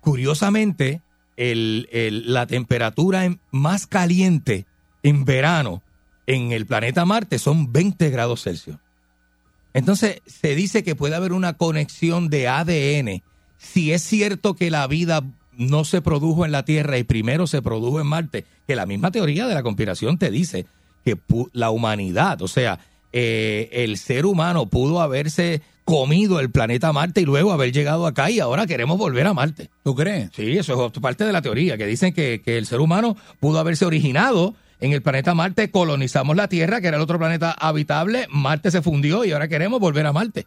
[0.00, 1.02] curiosamente,
[1.36, 4.64] el, el- la temperatura más caliente
[5.02, 5.82] en verano
[6.26, 8.78] en el planeta Marte son 20 grados Celsius.
[9.74, 13.22] Entonces, se dice que puede haber una conexión de ADN.
[13.58, 17.62] Si es cierto que la vida no se produjo en la Tierra y primero se
[17.62, 20.66] produjo en Marte, que la misma teoría de la conspiración te dice
[21.04, 21.18] que
[21.52, 22.80] la humanidad, o sea,
[23.12, 28.30] eh, el ser humano pudo haberse comido el planeta Marte y luego haber llegado acá
[28.30, 29.70] y ahora queremos volver a Marte.
[29.84, 30.30] ¿Tú crees?
[30.34, 33.60] Sí, eso es parte de la teoría, que dicen que, que el ser humano pudo
[33.60, 38.26] haberse originado en el planeta Marte, colonizamos la Tierra, que era el otro planeta habitable,
[38.30, 40.46] Marte se fundió y ahora queremos volver a Marte.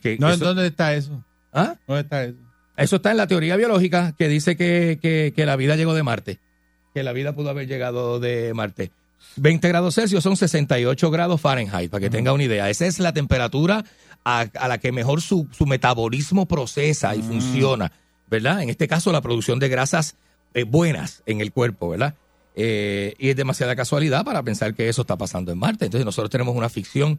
[0.00, 1.22] Que No, eso, ¿Dónde está eso?
[1.52, 1.74] ¿Ah?
[1.86, 2.38] ¿Dónde está eso?
[2.76, 6.02] Eso está en la teoría biológica que dice que, que- que la vida llegó de
[6.02, 6.40] Marte,
[6.94, 8.90] que la vida pudo haber llegado de Marte.
[9.36, 12.68] 20 grados Celsius son 68 grados Fahrenheit, para que tenga una idea.
[12.70, 13.84] Esa es la temperatura
[14.24, 17.92] a, a la que mejor su, su metabolismo procesa y funciona,
[18.28, 18.62] ¿verdad?
[18.62, 20.16] En este caso, la producción de grasas
[20.54, 22.14] eh, buenas en el cuerpo, ¿verdad?
[22.56, 25.86] Eh, y es demasiada casualidad para pensar que eso está pasando en Marte.
[25.86, 27.18] Entonces nosotros tenemos una ficción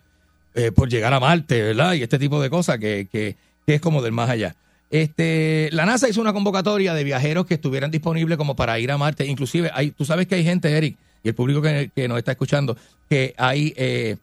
[0.54, 1.94] eh, por llegar a Marte, ¿verdad?
[1.94, 4.56] Y este tipo de cosas que, que, que es como del más allá.
[4.92, 8.98] Este, la NASA hizo una convocatoria de viajeros que estuvieran disponibles como para ir a
[8.98, 9.26] Marte.
[9.26, 12.32] Inclusive, hay, tú sabes que hay gente, Eric, y el público que, que nos está
[12.32, 12.78] escuchando,
[13.10, 14.16] que hay, eh,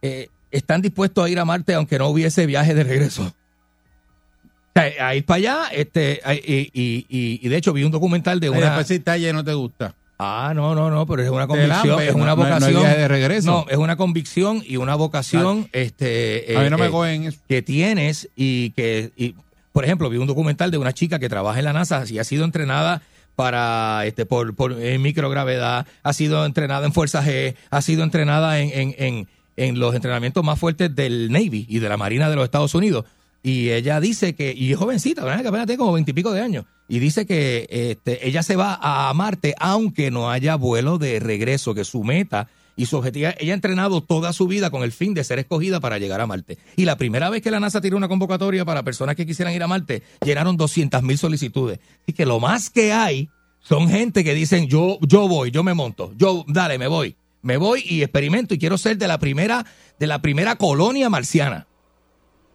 [0.00, 3.24] eh, están dispuestos a ir a Marte aunque no hubiese viaje de regreso.
[3.24, 7.90] O sea, a ir para allá, este, y, y, y- y de hecho vi un
[7.92, 8.60] documental de una...
[8.66, 9.94] después si talla no te gusta.
[10.18, 12.80] Ah, no, no, no, pero es una convicción, es no- una no- no vocación.
[12.80, 13.50] viaje de regreso.
[13.50, 17.38] No, es una convicción y una vocación este, A mí no me eh, cogen eso.
[17.48, 19.34] que tienes y que, y,
[19.72, 22.24] por ejemplo, vi un documental de una chica que trabaja en la NASA y ha
[22.24, 23.02] sido entrenada
[23.34, 28.58] para este por, por en microgravedad, ha sido entrenada en Fuerza G, ha sido entrenada
[28.60, 32.36] en, en, en, en los entrenamientos más fuertes del Navy y de la Marina de
[32.36, 33.04] los Estados Unidos.
[33.42, 35.42] Y ella dice que, y es jovencita, ¿verdad?
[35.42, 39.12] que apenas tiene como veintipico de años, y dice que este, ella se va a
[39.14, 43.54] Marte aunque no haya vuelo de regreso, que su meta y su objetivo, ella ha
[43.54, 46.58] entrenado toda su vida con el fin de ser escogida para llegar a Marte.
[46.76, 49.62] Y la primera vez que la NASA tiró una convocatoria para personas que quisieran ir
[49.62, 51.80] a Marte, llenaron 200 mil solicitudes.
[52.06, 55.74] Y que lo más que hay son gente que dicen, yo, yo voy, yo me
[55.74, 59.64] monto, yo, dale, me voy, me voy y experimento y quiero ser de la primera,
[59.98, 61.66] de la primera colonia marciana.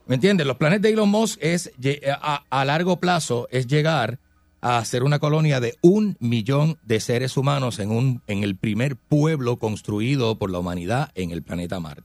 [0.08, 0.46] ¿Me entiendes?
[0.48, 4.20] Los planes de Elon Musk es lle- a, a largo plazo es llegar
[4.62, 8.96] a ser una colonia de un millón de seres humanos en un en el primer
[8.96, 12.04] pueblo construido por la humanidad en el planeta Marte.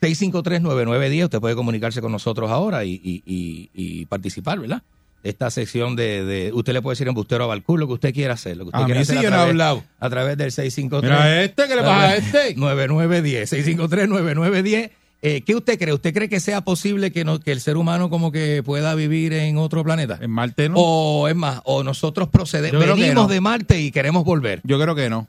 [0.00, 4.82] 653-9910, usted puede comunicarse con nosotros ahora y, y- y- y participar, ¿verdad?
[5.22, 8.32] Esta sección de, de- usted le puede decir embustero a Balcur, lo que usted quiera
[8.34, 8.56] hacer.
[8.56, 9.84] Lo que usted A quiera mí hacer sí yo no he través- hablado.
[9.98, 11.12] A través del 653.
[11.12, 12.54] Mira este, ¿qué le pasa a este?
[12.56, 14.90] 9910, 653-9910.
[15.22, 15.92] Eh, ¿Qué usted cree?
[15.92, 19.34] ¿Usted cree que sea posible que, no, que el ser humano como que pueda vivir
[19.34, 20.18] en otro planeta?
[20.20, 20.76] En Marte no.
[20.78, 23.28] O es más, o nosotros procedemos, venimos no.
[23.28, 24.60] de Marte y queremos volver.
[24.64, 25.28] Yo creo que no.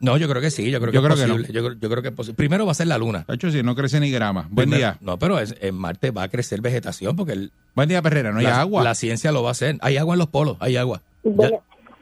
[0.00, 1.52] No, yo creo que sí, yo creo que Yo es creo que posible.
[1.52, 2.36] Yo, creo- yo creo que es posible.
[2.36, 3.24] Primero va a ser la luna.
[3.26, 4.42] De hecho, si no crece ni grama.
[4.50, 4.98] Buen Primero- día.
[5.00, 8.30] No, pero es- en Marte va a crecer vegetación porque el- Buen día, Perrera.
[8.30, 8.84] No hay la, agua.
[8.84, 9.76] la ciencia lo va a hacer.
[9.80, 11.00] Hay agua en los polos, hay agua.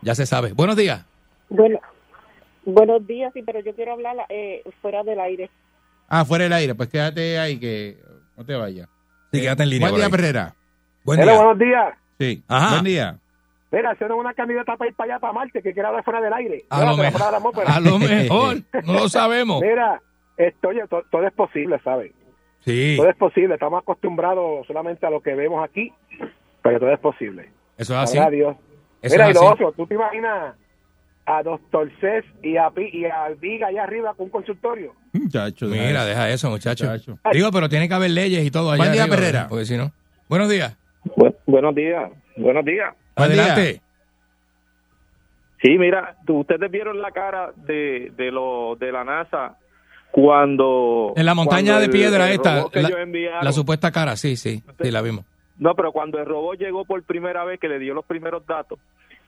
[0.03, 0.53] Ya se sabe.
[0.53, 1.05] Buenos días.
[1.49, 1.79] bueno,
[2.65, 5.49] buenos días, sí, pero yo quiero hablar eh, fuera del aire.
[6.15, 6.75] Ah, fuera del aire.
[6.75, 7.97] Pues quédate ahí que
[8.37, 8.87] no te vayas.
[9.33, 9.89] Sí, quédate en línea.
[9.89, 10.11] Buen día.
[10.11, 10.55] Perrera.
[11.05, 11.41] Buen Hello, día.
[11.43, 11.95] buenos días.
[12.19, 12.45] Sí.
[12.49, 12.71] Ajá.
[12.73, 13.19] Buen día.
[13.71, 16.05] Mira, si no es una candidata para ir para allá, para Marte, que quiera hablar
[16.05, 16.65] fuera del aire.
[16.69, 17.23] A lo, mejor,
[17.67, 18.57] a lo mejor.
[18.85, 19.63] No lo sabemos.
[19.63, 20.03] Mira,
[20.37, 22.13] esto, oye, to- todo es posible, ¿sabes?
[22.61, 23.55] Sí, Todo es posible.
[23.55, 25.91] Estamos acostumbrados solamente a lo que vemos aquí,
[26.63, 27.51] pero todo es posible.
[27.79, 28.19] eso es así.
[28.19, 29.53] Eso Mira, es y lo así.
[29.55, 30.55] otro, ¿tú te imaginas
[31.27, 34.95] a Doctor Cés y a, y a Viga allá arriba con un consultorio?
[35.13, 35.69] Muchacho.
[35.69, 36.09] deja Mira, eso.
[36.09, 36.85] deja eso, muchacho.
[36.87, 37.19] Muchacho.
[37.33, 38.83] Digo, pero tiene que haber leyes y todo allá.
[38.83, 39.47] Buen día, arriba, Perrera.
[39.49, 39.93] Porque si no.
[40.29, 40.77] Buenos días.
[41.47, 42.93] buenos días, buenos días.
[42.93, 43.25] Día.
[43.25, 43.83] Adelante.
[45.63, 49.57] Sí, mira, ustedes vieron la cara de, de, lo, de la NASA
[50.11, 51.13] cuando...
[51.17, 55.03] En la montaña de piedra el esta, la, la supuesta cara, sí, sí, sí, la
[55.03, 55.25] vimos.
[55.59, 58.81] No, pero cuando el robot llegó por primera vez, que le dio los primeros datos,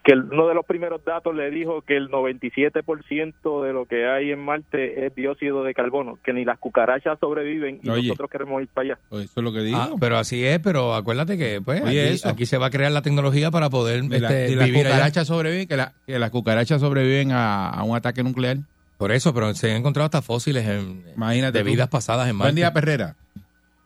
[0.04, 4.30] que uno de los primeros datos le dijo que el 97% de lo que hay
[4.32, 8.08] en Marte es dióxido de carbono, que ni las cucarachas sobreviven y Oye.
[8.08, 8.98] nosotros queremos ir para allá.
[9.08, 9.78] Pues eso es lo que digo.
[9.78, 13.02] Ah, pero así es, pero acuérdate que pues Oye, aquí, se va a crear la
[13.02, 14.96] tecnología para poder Y la- este, y las vivir allá.
[14.96, 18.58] cucarachas sobreviven, que, la- que las cucarachas sobreviven a, a un ataque nuclear.
[18.98, 21.70] Por eso, pero se han encontrado hasta fósiles en, Imagínate de tú.
[21.70, 22.48] vidas pasadas en Marte.
[22.50, 23.16] Buen día, Perrera.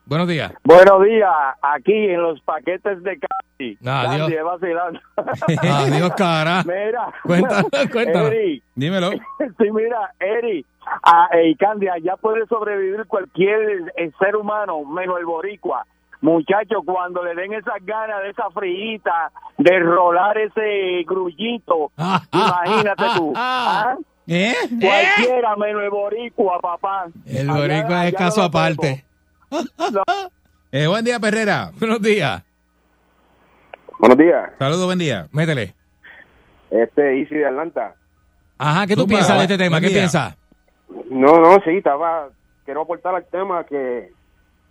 [0.09, 0.53] Buenos días.
[0.65, 3.79] Buenos días, aquí en los paquetes de Candy.
[3.87, 4.45] Ah, Candy, Dios.
[4.45, 5.01] vacilando.
[5.63, 6.63] Adiós, cara.
[6.67, 8.31] Mira, Cuéntanos, cuéntanos.
[8.33, 9.11] Eri, Dímelo.
[9.11, 10.65] sí, mira, Eri,
[11.03, 15.85] ah, eh, Candy, allá puede sobrevivir cualquier eh, ser humano, menos el boricua.
[16.23, 21.93] Muchachos, cuando le den esas ganas de esa friita, de rolar ese grullito,
[22.33, 23.33] imagínate tú.
[23.37, 23.95] ¿ah?
[24.27, 24.55] ¿Eh?
[24.81, 27.09] Cualquiera menos el boricua, papá.
[27.27, 28.51] El Allá- boricua es allá caso no lo
[30.71, 31.71] Eh, buen día, Perrera.
[31.79, 32.43] Buenos días.
[33.99, 34.51] Buenos días.
[34.59, 35.27] Saludos, buen día.
[35.33, 35.75] Métele.
[36.71, 37.95] Este, Easy de Atlanta.
[38.59, 39.81] Ajá, ¿qué tú Zumba, piensas de este tema?
[39.81, 40.01] ¿Qué día.
[40.01, 40.37] piensas?
[41.09, 42.29] No, no, sí, estaba.
[42.67, 44.13] Quiero aportar al tema que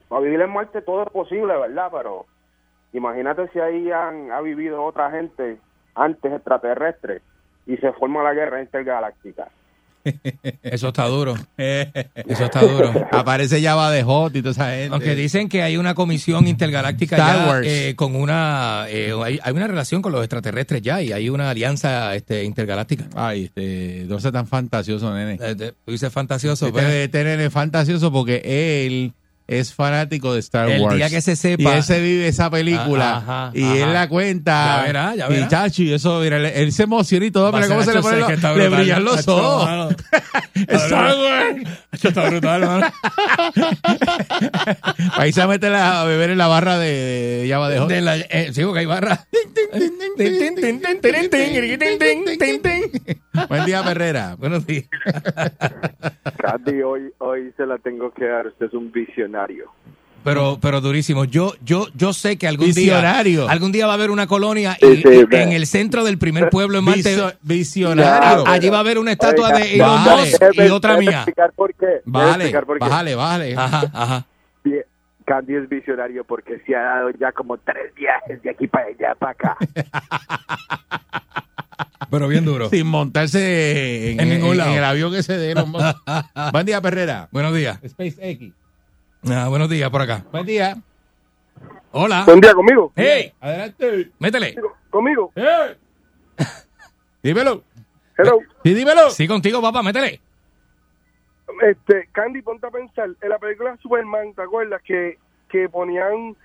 [0.07, 1.89] para vivir en Marte todo es posible, ¿verdad?
[1.91, 2.27] Pero
[2.93, 5.57] imagínate si ahí han, ha vivido otra gente
[5.95, 7.21] antes extraterrestre
[7.65, 9.47] y se forma la guerra intergaláctica.
[10.63, 11.35] Eso está duro.
[11.57, 12.93] Eso está duro.
[13.11, 14.93] Aparece Java de Hot y toda esa gente.
[14.93, 17.67] Aunque dicen que hay una comisión intergaláctica Star ya Wars.
[17.67, 21.49] eh, con una eh, hay, hay una relación con los extraterrestres ya y hay una
[21.49, 23.05] alianza este, intergaláctica.
[23.15, 25.37] Ay, este, no sea tan fantasioso, nene.
[25.41, 26.93] Eh, de- Tú dices fantasioso, Este, pues.
[26.93, 28.41] este nene es fantasioso porque
[28.87, 29.13] él
[29.47, 30.95] es fanático de Star El Wars.
[30.97, 33.15] día que se Y sepa- él se vive esa película.
[33.15, 33.75] Ah, ajá, y ajá.
[33.77, 34.77] él la cuenta.
[34.77, 35.45] Ya verá, ya verá.
[35.45, 37.51] Y chachi, eso, mira, él, él se emociona y todo.
[37.57, 39.95] Ser cómo se le ponen los, le brillan los ojos.
[40.53, 41.57] Star Wars.
[41.91, 42.87] Esto está brutal, mano.
[45.13, 46.87] Ahí se mete la- a beber en la barra de,
[47.43, 47.89] de Java de Hot.
[47.89, 49.25] De la, eh, sí, porque hay barra.
[53.49, 54.35] Buen día, Perrera.
[54.37, 54.85] Buenos días.
[56.37, 58.47] Candy, hoy, hoy se la tengo que dar.
[58.47, 59.36] Usted es un visionario.
[60.23, 61.23] Pero, pero durísimo.
[61.23, 63.43] Yo, yo, yo sé que algún Visionario.
[63.43, 65.43] día, algún día va a haber una colonia Sí, y, sí, y ve.
[65.43, 67.01] en el centro del primer pueblo en Marte.
[67.15, 68.45] Visio- visionario.
[68.45, 70.21] allí va a haber una estatua Oiga, de Elon vale.
[70.31, 71.11] Musk y otra mía.
[71.11, 71.85] explicar por qué.
[71.85, 72.85] Déjeme Vale, explicar por qué.
[72.89, 73.55] bájale, bájale.
[73.55, 74.25] Ajá, ajá.
[74.65, 74.83] Bien,
[75.25, 79.15] Candy es visionario porque se ha dado ya como tres viajes de aquí para allá
[79.17, 79.57] para acá.
[82.09, 82.69] Pero bien duro.
[82.69, 84.71] Sin montarse en, En ningún en- lado.
[84.71, 85.51] en el avión que se dé.
[85.51, 85.97] Elon Musk.
[86.51, 87.27] Buen día, Perrera.
[87.31, 87.79] Buenos días.
[87.87, 88.53] SpaceX.
[89.25, 90.23] Ah, buenos días por acá.
[90.31, 90.75] Buen día.
[91.91, 92.23] Hola.
[92.25, 92.91] Buen día conmigo.
[92.95, 94.11] Hey, Adelante.
[94.19, 94.55] métele.
[94.89, 95.31] Conmigo.
[97.23, 97.63] Dímelo.
[98.17, 98.39] Hello.
[98.63, 99.09] Sí, dímelo.
[99.09, 100.21] Sí, contigo, papá, métele.
[101.61, 103.09] Este, Candy, ponte a pensar.
[103.21, 104.81] En la película Superman, ¿te acuerdas?
[104.83, 105.17] Que,
[105.49, 106.35] que ponían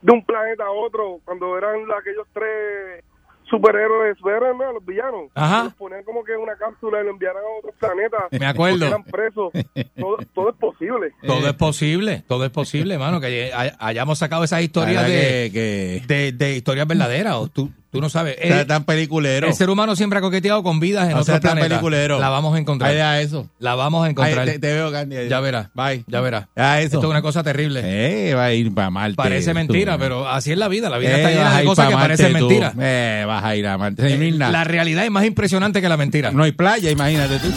[0.00, 3.04] de un planeta a otro cuando eran aquellos tres
[3.48, 5.30] superhéroes, superhéroes no, los villanos.
[5.34, 5.64] Ajá.
[5.64, 8.22] Los ponían como que en una cápsula y lo enviaran a otros planetas.
[8.40, 8.86] Me acuerdo.
[8.86, 9.52] Eran presos.
[9.98, 11.12] Todo, todo es posible.
[11.26, 16.02] Todo es posible, todo es posible, mano, que hay- hayamos sacado esas historias de, que,
[16.06, 17.34] que de, de historias verdaderas.
[17.36, 18.36] O tú, tú no sabes.
[18.40, 19.46] sea El, tan peliculero.
[19.46, 21.68] el ser humano siempre ha coqueteado con vidas en otros sea tan planetas.
[21.68, 22.18] peliculero.
[22.18, 22.90] La vamos a encontrar.
[22.90, 23.48] Ahí da eso.
[23.58, 24.40] La vamos a encontrar.
[24.48, 25.28] Ahí te, te veo, Candy.
[25.28, 25.68] Ya verás.
[25.74, 26.04] Bye.
[26.06, 26.46] Ya verás.
[26.56, 26.96] Ya eso.
[26.96, 27.82] Esto es una cosa terrible.
[27.84, 29.14] Eh, va a ir para Marte.
[29.16, 30.88] Parece mentira, pero así es la vida.
[30.90, 32.74] La vida Eh, está llena de cosas que parecen mentiras.
[32.80, 34.32] Eh, vas a ir a Marte.
[34.32, 34.50] Nada.
[34.50, 36.30] La realidad es más impresionante que la mentira.
[36.32, 37.48] No hay playa, imagínate tú.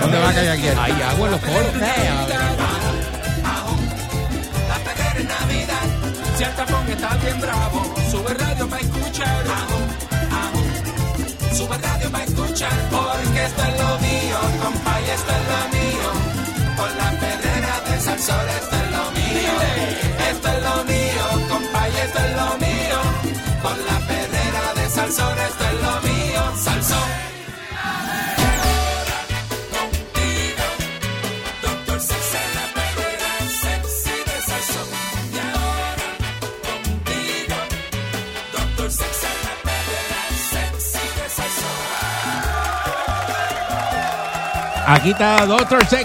[0.00, 0.66] ¿Dónde va a caer aquí?
[0.66, 1.66] Hay agua en los polos.
[4.68, 6.36] La peguera en Navidad.
[6.36, 7.81] Si el tapón está bien bravo,
[12.12, 12.72] Para escuchar.
[12.90, 16.08] Porque esto es lo mío, compa, esto es lo mío.
[16.76, 19.54] Con la perrera de Salsor, esto es lo mío.
[20.30, 22.98] Esto es lo mío, compa, esto es lo mío.
[23.62, 25.71] Con la perrera de Salsor, esto es lo mío.
[44.92, 46.04] Aquí está Doctor Sex.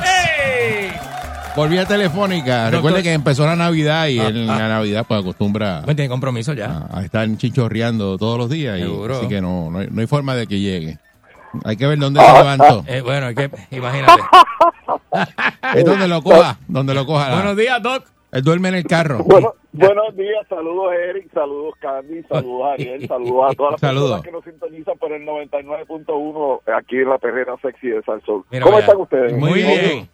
[1.56, 2.64] Volví a Telefónica.
[2.66, 4.58] Doctor- Recuerde que empezó la Navidad y Ah, en ah.
[4.60, 6.86] la Navidad pues acostumbra Bueno, tiene compromiso ya.
[6.92, 8.78] a, a estar chinchorreando todos los días.
[8.78, 9.18] Y, Seguro.
[9.18, 11.00] así que no, no, hay, no hay forma de que llegue.
[11.66, 12.84] Hay que ver dónde se levantó.
[12.88, 14.22] Eh, bueno, es que, imagínate.
[15.76, 17.34] Es donde lo coja, donde lo coja.
[17.34, 18.06] Buenos días, Doc.
[18.32, 19.20] Él duerme en el carro.
[19.24, 24.22] Bueno, buenos días, saludos Eric, saludos Candy, saludos Ariel, saludos a todas las Saludos.
[24.22, 28.44] personas que nos sintonizan por el 99.1 aquí en la perrera sexy de Salsón.
[28.52, 29.34] Mira ¿Cómo están ustedes?
[29.38, 30.10] Muy bien.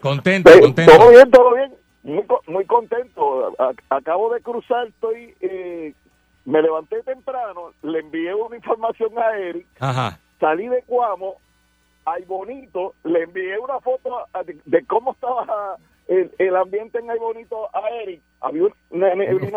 [0.00, 0.92] Contento, Sí, contento.
[0.96, 1.74] Todo bien, todo bien.
[2.04, 3.52] Muy, muy contento.
[3.90, 5.92] Acabo de cruzar, estoy, eh,
[6.44, 10.20] me levanté temprano, le envié una información a Eric, Ajá.
[10.38, 11.34] salí de Cuamo,
[12.06, 14.10] ay bonito, le envié una foto
[14.64, 15.76] de cómo estaba
[16.08, 18.20] el, el ambiente en ay bonito a Eric.
[18.40, 19.08] Había un- una,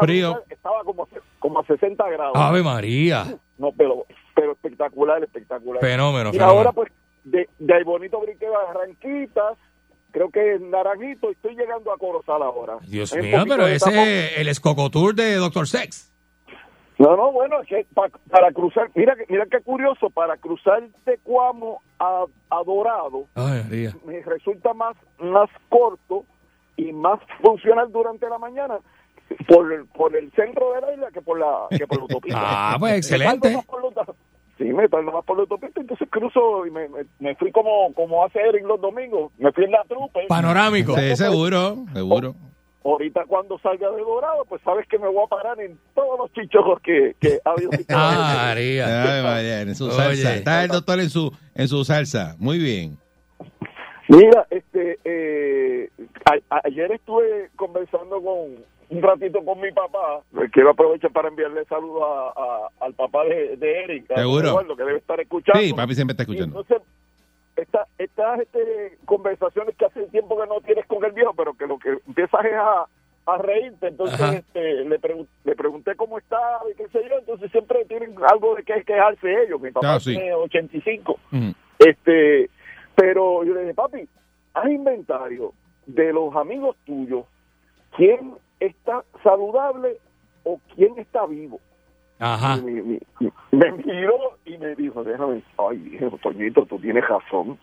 [0.02, 0.42] Frío.
[0.50, 1.08] estaba como,
[1.40, 2.36] como a 60 grados.
[2.36, 3.26] Ave María.
[3.58, 5.82] No, pero, pero espectacular, espectacular.
[5.82, 6.58] Fenómeno, y fenómeno.
[6.60, 6.92] ahora pues
[7.24, 9.58] de, de ay bonito brinqué a Barranquitas,
[10.12, 12.78] creo que en Naranjito, y estoy llegando a Corozal ahora.
[12.88, 13.90] Dios mío, pero ese
[14.32, 16.10] es el escocotour de Doctor Sex.
[16.98, 20.84] No, no, bueno, es que pa- para cruzar, mira, que- mira qué curioso, para cruzar
[21.06, 26.26] de Cuamo a, a Dorado, Ay, me resulta más, más corto
[26.82, 28.80] y más funcional durante la mañana
[29.48, 32.39] por, por el centro de la isla que por la, que por la autopista.
[32.44, 33.58] Ah, pues, excelente.
[34.58, 37.94] Sí, me tardo más por la autopista, entonces cruzo y me, me, me fui como,
[37.94, 40.26] como hace Eric los domingos, me fui en la trupe.
[40.28, 40.96] Panorámico.
[40.98, 42.36] Sí, seguro, seguro.
[42.84, 46.34] Ahorita cuando salga de Dorado, pues sabes que me voy a parar en todos los
[46.34, 47.70] chichojos que, que ha habido.
[47.89, 49.17] Ah, María.
[49.17, 49.94] Ay, María, en su Oye.
[49.96, 50.36] salsa.
[50.36, 52.36] Está el doctor en su, en su salsa.
[52.39, 52.98] Muy bien.
[54.08, 55.89] Mira, este, eh,
[56.49, 58.56] a- ayer estuve conversando con
[58.89, 60.22] un ratito con mi papá.
[60.52, 64.49] Quiero aprovechar para enviarle saludos a, a- al papá de, de Eric, Seguro.
[64.49, 65.62] Eduardo, que debe estar escuchando.
[65.62, 66.60] Sí, papi siempre está Y escuchando.
[66.62, 66.88] entonces,
[67.56, 71.68] esta- estas este, conversaciones que hace tiempo que no tienes con el viejo, pero que
[71.68, 72.86] lo que empiezas es a,
[73.28, 73.88] a reírte.
[73.88, 77.18] Entonces este, le, pregun- le pregunté cómo estaba y qué sé yo.
[77.20, 79.62] Entonces siempre tienen algo de que quejarse ellos.
[79.62, 80.12] Mi papá Ah, sí.
[80.16, 81.12] tiene 85.
[81.32, 81.54] Ujú.
[81.80, 82.49] Este,
[82.96, 84.08] pero yo le dije, papi,
[84.54, 85.54] haz inventario
[85.86, 87.26] de los amigos tuyos,
[87.96, 89.98] quién está saludable
[90.44, 91.60] o quién está vivo.
[92.20, 92.58] Ajá.
[92.58, 97.58] Y me, me- me miró y me dijo, déjame, ay, dije, Toñito, tú tienes razón.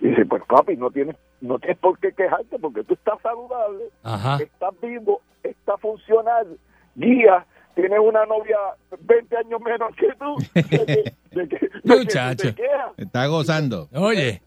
[0.00, 3.84] Y dice, pues papi, no tienes, no tienes por qué quejarte porque tú estás saludable,
[4.02, 4.38] Ajá.
[4.42, 6.56] estás vivo, estás funcional,
[6.94, 8.56] guía, tienes una novia
[8.98, 10.36] 20 años menos que tú.
[10.54, 12.48] De que, de que- de que Muchacho.
[12.96, 13.88] Está gozando.
[13.94, 14.40] Oye.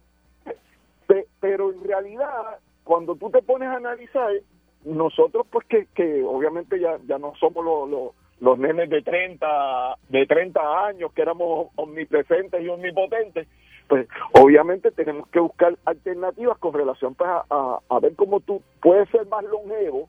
[1.42, 4.32] Pe- pero en realidad cuando tú te pones a analizar
[4.86, 9.96] nosotros pues que, que obviamente ya, ya no somos los, los, los nenes de 30
[10.10, 13.48] de 30 años que éramos omnipresentes y omnipotentes
[13.88, 14.08] pues
[14.42, 19.44] obviamente tenemos que buscar alternativas con relación pues, a, ver cómo tú puedes ser más
[19.44, 20.08] longevo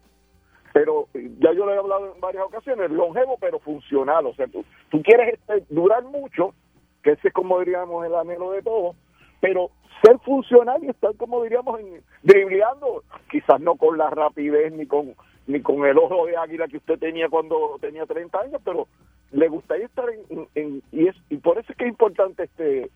[0.72, 4.47] pero eh, ya yo lo he hablado en varias ocasiones, longevo pero funcional, o sea,
[4.47, 6.55] tú, tú quieres durar mucho,
[7.03, 8.97] que ese es como diríamos el anhelo de todos,
[9.43, 9.70] pero
[10.03, 15.14] ser funcional y estar como diríamos en, dribleando, quizás no con la rapidez ni con
[15.47, 18.86] ni con el ojo de águila que usted tenía cuando tenía 30 años, pero
[19.32, 20.07] le gustaría estar
[20.55, 22.90] en, y es y por eso es que es importante este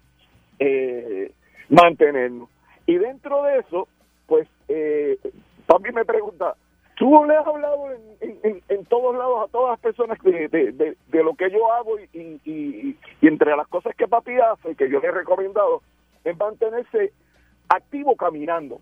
[0.61, 1.33] eh,
[1.69, 2.49] mantenernos.
[2.87, 3.89] Y dentro de eso,
[4.27, 5.19] pues eh,
[5.67, 6.55] también me pregunta,
[6.97, 10.97] ¿tú le has hablado en, en- todos lados a todas las personas de, de- de-
[11.25, 15.01] lo que yo hago y- y- y entre las cosas que papi hace, que yo
[15.01, 15.83] le he recomendado,
[16.31, 17.13] es mantenerse
[17.69, 18.81] activo caminando.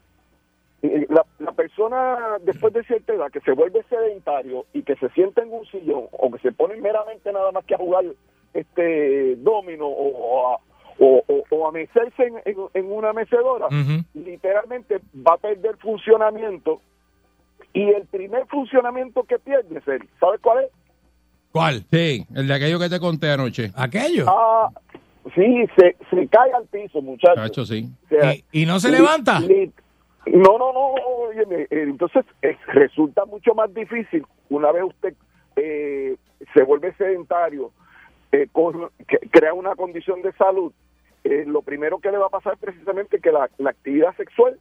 [0.82, 5.08] Eh, La, la persona después de cierta edad que se vuelve sedentario y que se
[5.10, 8.04] sienta en un sillón o que se pone meramente nada más que a jugar
[8.52, 10.58] este domino o, o a,
[10.98, 13.66] o, o- o a mecerse en, en- en una mecedora,
[14.14, 16.80] literalmente va a perder funcionamiento
[17.72, 19.80] y el primer funcionamiento que pierde,
[20.20, 20.70] ¿sabes cuál es?
[21.50, 21.84] ¿Cuál?
[21.90, 23.70] Sí, el de aquello que te conté anoche.
[23.76, 24.24] ¿Aquello?
[24.28, 24.70] Ah,
[25.34, 27.42] sí, se, se cae al piso, muchachos.
[27.42, 27.88] Cacho, sí.
[28.04, 29.40] O sea, ¿Y, y no se levanta?
[29.40, 30.94] no, no, no,
[31.28, 35.14] óyeme, eh, entonces eh, resulta mucho más difícil una vez usted
[35.56, 36.16] eh,
[36.52, 37.70] se vuelve sedentario,
[38.32, 40.72] eh, con- que- crea una condición de salud,
[41.24, 44.58] eh, lo primero que le va a pasar es precisamente que la, la actividad sexual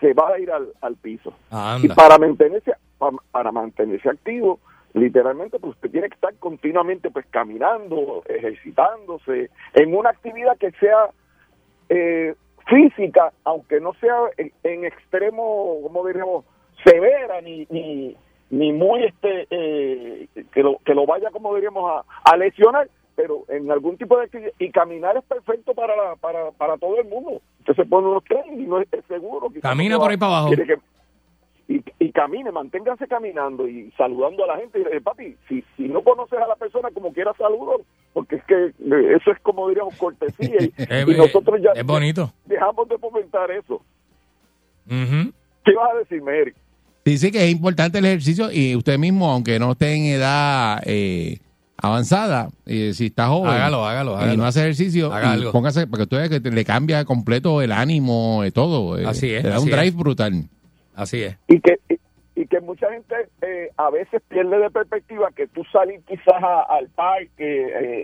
[0.00, 1.32] se va a ir al, al piso.
[1.50, 1.94] Y Anda.
[1.94, 4.58] para mantenerse pa- para mantenerse activo,
[4.94, 11.10] literalmente pues usted tiene que estar continuamente pues caminando, ejercitándose en una actividad que sea
[11.88, 12.34] eh,
[12.66, 16.44] física, aunque no sea en, en extremo, como diríamos,
[16.84, 18.16] severa ni ni,
[18.50, 23.44] ni muy este eh, que lo que lo vaya como diríamos a, a lesionar, pero
[23.48, 27.08] en algún tipo de actividad y caminar es perfecto para la, para para todo el
[27.08, 27.40] mundo.
[27.60, 29.48] Usted se pone unos tenis y no es, seguro.
[29.60, 30.48] Camina por ahí para abajo.
[30.48, 30.93] tiene que-
[31.68, 34.78] y, y camine, manténgase caminando y saludando a la gente.
[34.80, 37.80] Y, eh, papi, si, si no conoces a la persona como quiera, saludo,
[38.12, 41.84] porque es que eh, eso es como diríamos cortesía y, Es- y nosotros ya es
[41.86, 42.32] bonito.
[42.46, 43.82] dejamos de fomentar eso.
[44.86, 45.32] Ujú.
[45.64, 46.54] ¿Qué vas a decirme, Eric?
[47.04, 51.38] Dice que es importante el ejercicio y usted mismo, aunque no esté en edad eh,
[51.76, 54.36] avanzada, eh, si está joven Hágalo, hágalo, y hágalo.
[54.38, 55.52] no hace ejercicio, Haga y algo.
[55.52, 58.98] póngase, porque usted le cambia completo el ánimo, eh, todo.
[58.98, 59.96] eh, Así es, Le da así un drive es.
[59.96, 60.44] brutal.
[60.94, 61.36] Así es.
[61.48, 61.98] y que y,
[62.42, 66.62] y que mucha gente eh, a veces pierde de perspectiva que tú salir quizás a-
[66.62, 67.28] al parque,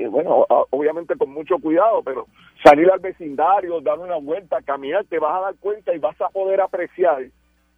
[0.05, 2.27] eh, bueno, a- obviamente con mucho cuidado, pero
[2.65, 6.29] salir al vecindario, dar una vuelta, caminar, te vas a dar cuenta y vas a
[6.29, 7.23] poder apreciar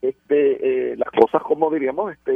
[0.02, 2.32] este eh, las cosas como diríamos este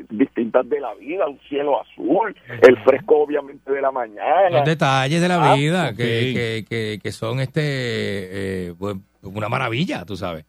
[0.00, 4.50] eh, distintas de la vida, un cielo azul, el fresco obviamente de la mañana.
[4.50, 6.04] Los detalles de la Ah, vida que,
[6.34, 10.44] que, que, que son este pues, una maravilla, tú sabes.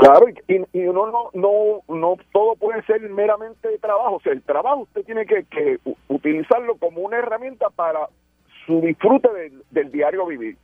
[0.00, 4.16] Claro, y, y- uno no, no, no todo puede ser meramente trabajo.
[4.16, 5.78] O sea, el trabajo usted tiene que, que
[6.08, 8.08] utilizarlo como una herramienta para
[8.66, 10.56] su disfrute del, del diario vivir.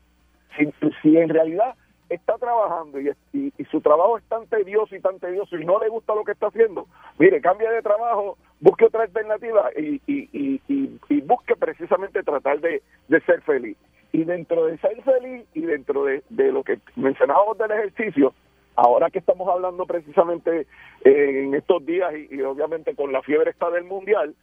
[0.57, 0.73] Si,
[1.03, 1.75] si en realidad
[2.09, 5.89] está trabajando y, y, su trabajo es tan tedioso y tan tedioso y no le
[5.91, 6.87] gusta lo que está haciendo,
[7.19, 13.43] mire, cambie de trabajo, busque otra alternativa y- y busque precisamente tratar de, de ser
[13.43, 13.77] feliz.
[14.13, 18.33] Y dentro de ser feliz y dentro de, de lo que mencionábamos del ejercicio,
[18.77, 20.67] ahora que estamos hablando precisamente
[21.05, 24.35] eh, en estos días y, obviamente con la fiebre esta del mundial,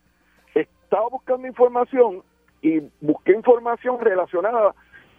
[0.53, 2.23] estaba buscando información
[2.61, 4.73] y busqué información relacionada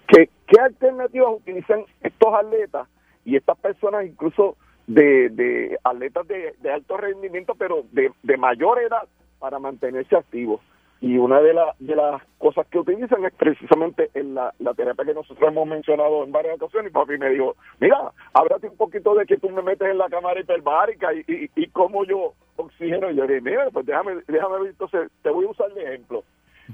[0.07, 2.89] que qué alternativas utilizan estos atletas
[3.25, 4.57] y estas personas incluso
[4.87, 9.09] de, atletas de, alto rendimiento pero de mayor edad
[9.39, 10.61] para mantenerse activos
[11.07, 15.05] y una de, la- de las cosas que utilizan es precisamente en la, la terapia
[15.05, 16.91] que nosotros hemos mencionado en varias ocasiones.
[16.91, 17.99] Y papi me dijo, mira,
[18.33, 21.67] háblate un poquito de que tú me metes en la cámara hiperbárica y, y, y
[21.69, 23.11] cómo yo oxigeno.
[23.11, 26.25] Y yo dije, mira, pues déjame, déjame ver, entonces te voy a usar de ejemplo.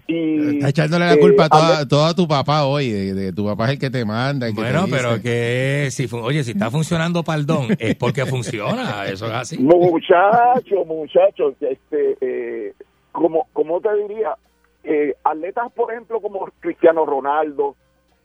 [0.07, 3.45] Y, Está echándole la eh, culpa a toda, toda tu papá hoy, de, de tu
[3.45, 4.47] papá es el que te manda.
[4.47, 9.07] el que Bueno, te pero que si, oye, si está funcionando Paldón, es porque funciona,
[9.07, 9.59] eso es así.
[9.59, 12.73] Muchachos, muchachos, este, eh,
[13.13, 14.37] como, como te diría,
[14.85, 17.77] eh, atletas, por ejemplo, como Cristiano Ronaldo,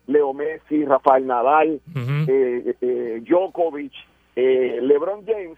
[0.07, 1.81] Leo Messi, Rafael Nadal,
[2.27, 3.91] eh, eh, Djokovic,
[4.35, 5.57] LeBron James,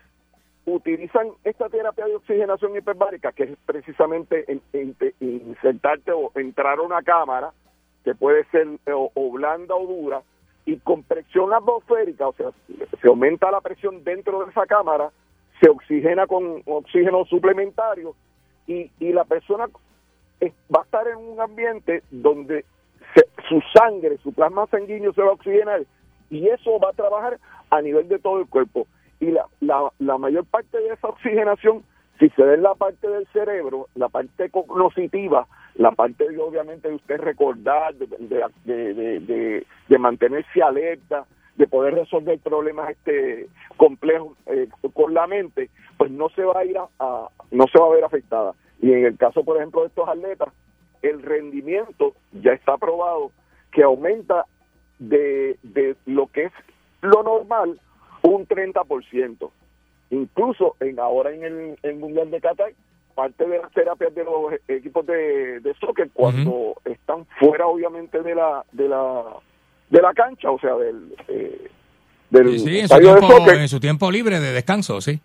[0.65, 6.81] utilizan esta terapia de oxigenación hiperbárica, que es precisamente en- en- insertarte o entrar a
[6.81, 7.51] una cámara,
[8.03, 10.21] que puede ser o, o blanda o dura,
[10.65, 12.51] y con presión atmosférica, o sea,
[13.01, 15.09] se aumenta la presión dentro de esa cámara,
[15.61, 18.13] se oxigena con oxígeno suplementario
[18.67, 19.67] y, y la persona
[20.75, 22.65] va a estar en un ambiente donde
[23.15, 25.83] se- su sangre, su plasma sanguíneo se va a oxigenar
[26.29, 27.39] y eso va a trabajar
[27.69, 28.85] a nivel de todo el cuerpo.
[29.19, 31.83] Y la, la, la mayor parte de esa oxigenación,
[32.19, 36.89] si se da en la parte del cerebro, la parte cognitiva, la parte de, obviamente
[36.89, 38.05] de usted recordar, de,
[38.65, 41.25] de- de- de mantenerse alerta,
[41.57, 43.47] de poder resolver problemas este
[43.77, 47.79] complejos eh, con la mente, pues no se va a ir a, a- no se
[47.79, 48.53] va a ver afectada.
[48.81, 50.49] Y en el caso, por ejemplo, de estos atletas,
[51.01, 53.31] el rendimiento ya está probado
[53.71, 54.45] que aumenta
[54.99, 56.51] de, de lo que es
[57.01, 57.79] lo normal
[58.23, 59.49] un 30%.
[60.09, 62.71] Incluso en ahora en el, el Mundial de Qatar,
[63.15, 68.35] parte de las terapias de los equipos de, de soccer cuando están fuera obviamente de
[68.35, 69.23] la de la
[69.89, 71.69] de la cancha, o sea, del eh,
[72.29, 75.19] del Sí, sí, en su, de tiempo, soccer, en su tiempo libre de descanso, sí.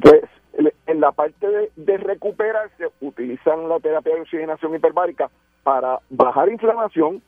[0.00, 0.22] pues
[0.86, 5.30] en la parte de, de recuperarse utilizan la terapia de oxigenación hiperbárica
[5.62, 7.22] para bajar inflamación,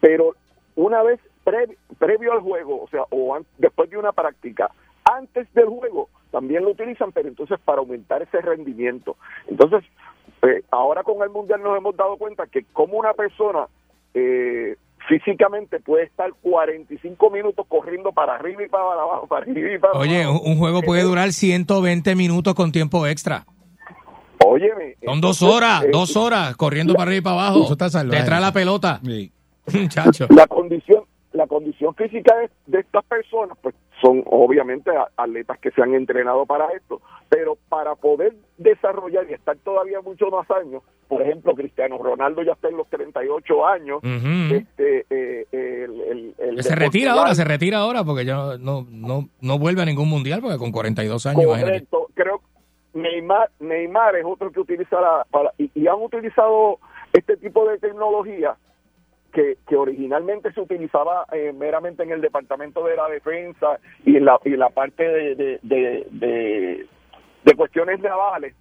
[0.00, 0.34] pero
[0.74, 4.70] una vez pre- previo al juego, o sea, o an- después de una práctica,
[5.04, 9.16] antes del juego también lo utilizan, pero entonces para aumentar ese rendimiento.
[9.48, 9.84] Entonces,
[10.42, 13.66] eh, ahora con el mundial nos hemos dado cuenta que como una persona
[14.14, 14.76] eh,
[15.08, 19.98] físicamente puede estar 45 minutos corriendo para arriba y para abajo, para arriba y para
[19.98, 20.40] Oye, abajo.
[20.42, 23.44] un, un juego puede durar 120 minutos con tiempo extra.
[24.44, 27.64] Óyeme, Son dos horas, eh, dos horas corriendo para arriba y para abajo.
[27.64, 28.20] Eso está salvaje.
[28.20, 29.00] Te trae la pelota.
[29.72, 30.26] Muchacho.
[30.30, 33.74] la condición la condición física de, de estas personas pues
[34.04, 39.56] son obviamente atletas que se han entrenado para esto pero para poder desarrollar y estar
[39.58, 44.54] todavía muchos más años por ejemplo Cristiano Ronaldo ya está en los 38 años Ujú.
[44.54, 48.86] este eh, el, el- el Se retira Portugal, ahora, se retira ahora porque ya no,
[48.90, 51.70] no, no vuelve a ningún mundial porque con 42 años, imagínate.
[51.86, 52.40] Correcto, creo
[52.94, 56.78] Neymar, Neymar es otro que utiliza la, para, y, y han utilizado
[57.12, 58.56] este tipo de tecnología
[59.34, 64.24] que, que originalmente se utilizaba eh, meramente en el departamento de la defensa y en
[64.24, 66.86] la, y la parte de, de, de, de-
[67.44, 68.54] de cuestiones navales,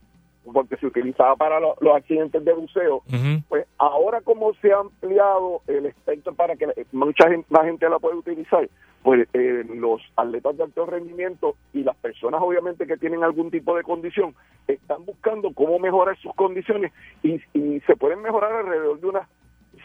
[0.51, 3.01] porque se utilizaba para lo- los accidentes de buceo.
[3.47, 7.99] Pues ahora como se ha ampliado el espectro para que mucha gente, más gente la
[7.99, 8.67] puede utilizar,
[9.03, 13.75] pues eh, los atletas de alto rendimiento y las personas obviamente que tienen algún tipo
[13.77, 14.33] de condición
[14.67, 19.27] están buscando cómo mejorar sus condiciones y, y se pueden mejorar alrededor de unas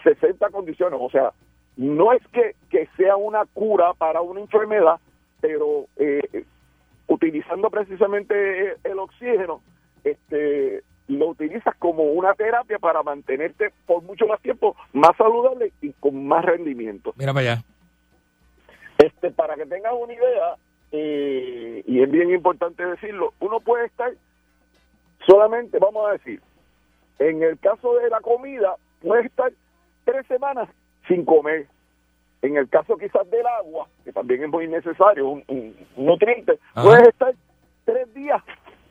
[0.02, 0.98] 60 condiciones.
[1.02, 1.32] O sea,
[1.76, 4.98] no es que, que sea una cura para una enfermedad,
[5.40, 6.44] pero eh,
[7.06, 9.60] utilizando precisamente el oxígeno,
[10.04, 15.92] este lo utilizas como una terapia para mantenerte por mucho más tiempo más saludable y
[15.94, 17.14] con más rendimiento.
[17.16, 17.62] Mira para allá.
[18.98, 20.56] Este, para que tengas una idea,
[20.92, 24.12] eh, y es bien importante decirlo, uno puede estar
[25.26, 26.42] solamente, vamos a decir,
[27.18, 29.52] en el caso de la comida, puede estar
[30.10, 30.68] tres semanas
[31.06, 31.66] sin comer.
[32.40, 36.82] En el caso quizás del agua, que también es muy necesario, un, nutriente, Ajá.
[36.88, 37.34] puedes estar
[37.84, 38.40] tres días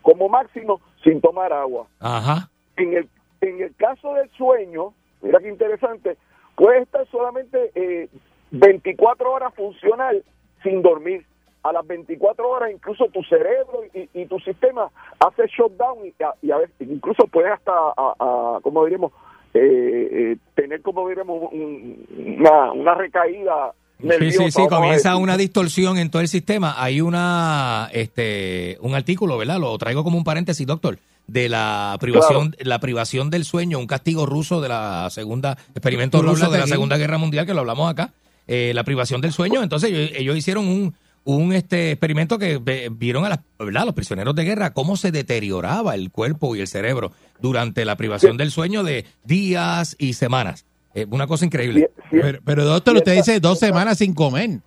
[0.02, 1.86] como máximo sin tomar agua.
[1.98, 2.48] Ajá.
[2.76, 3.08] En el,
[3.40, 4.92] en el caso del sueño,
[5.22, 6.16] mira qué interesante,
[6.56, 8.08] puedes estar solamente eh,
[8.50, 10.22] 24 horas funcional
[10.62, 11.24] sin dormir.
[11.64, 16.34] A las 24 horas incluso tu cerebro y, y tu sistema hace shutdown y, a-
[16.40, 19.12] y a veces incluso puedes hasta, a, a- como diríamos,
[19.54, 22.06] eh, eh, tener como un-
[22.38, 24.44] una, una recaída Sí, nerviosa.
[24.44, 26.74] sí, sí, comienza una distorsión en todo el sistema.
[26.82, 29.58] Hay una, este, un artículo, ¿verdad?
[29.58, 34.24] Lo traigo como un paréntesis, doctor, de la privación, la privación del sueño, un castigo
[34.24, 36.96] ruso de la segunda, experimento ruso de la Segunda.
[36.96, 38.12] Guerra Mundial, que lo hablamos acá,
[38.46, 39.62] eh, la privación del sueño.
[39.64, 40.94] Entonces ellos, ellos hicieron un,
[41.24, 42.60] un este experimento que
[42.90, 43.84] vieron a las, ¿verdad?
[43.84, 48.36] los prisioneros de guerra cómo se deterioraba el cuerpo y el cerebro durante la privación
[48.36, 50.66] del sueño de días y semanas.
[50.94, 51.90] Eh, una cosa increíble.
[52.10, 54.60] Pero, pero doctor, usted dice dos semanas sin comer.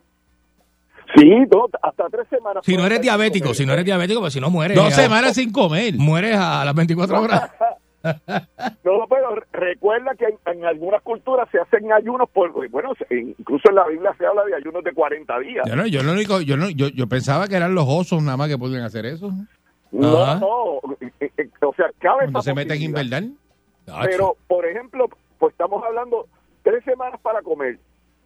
[1.15, 2.63] Sí, no, hasta tres semanas.
[2.65, 4.77] Si no eres diabético, si no eres diabético, pues si no mueres.
[4.77, 5.95] Dos semanas sin comer.
[5.95, 7.51] Mueres a las 24 horas.
[8.83, 13.75] No, pero recuerda que en, en algunas culturas se hacen ayunos por, bueno, incluso en
[13.75, 15.65] la Biblia se habla de ayunos de 40 días.
[15.67, 18.37] Yo, no, yo, lo único, yo, no, yo, yo pensaba que eran los osos nada
[18.37, 19.31] más que podían hacer eso.
[19.91, 20.39] No, Ajá.
[20.39, 23.33] no, eh, eh, o sea, cabe Cuando se meten invernal.
[24.05, 26.27] Pero, por ejemplo, pues estamos hablando
[26.63, 27.79] tres semanas para comer,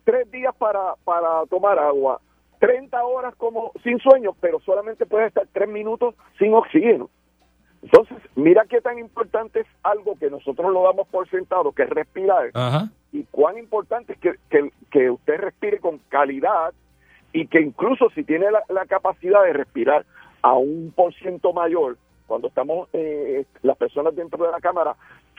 [0.04, 2.22] tres días para, para tomar agua,
[2.60, 7.10] 30 horas como sin sueño, pero solamente puedes estar tres minutos sin oxígeno.
[7.86, 11.90] Entonces, mira qué tan importante es algo que nosotros lo damos por sentado, que es
[11.90, 12.90] respirar, Ajá.
[13.12, 16.74] y cuán importante es que, que, que usted respire con calidad
[17.32, 20.04] y que incluso si tiene la, la capacidad de respirar
[20.42, 24.96] a un por ciento mayor, cuando estamos eh, las personas dentro de la cámara,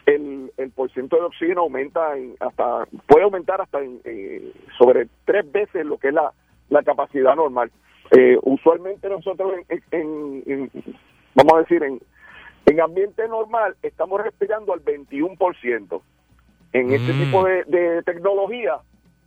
[0.06, 5.08] el, el por ciento de oxígeno aumenta en hasta puede aumentar hasta en, eh, sobre
[5.24, 6.32] tres veces lo que es la,
[6.68, 7.72] la capacidad normal.
[8.16, 10.70] Eh, usualmente nosotros en, en- en-
[11.34, 11.98] vamos a decir en,
[12.66, 16.02] en ambiente normal estamos respirando al 21%.
[16.72, 17.18] En este Mm.
[17.24, 18.78] tipo de, de tecnología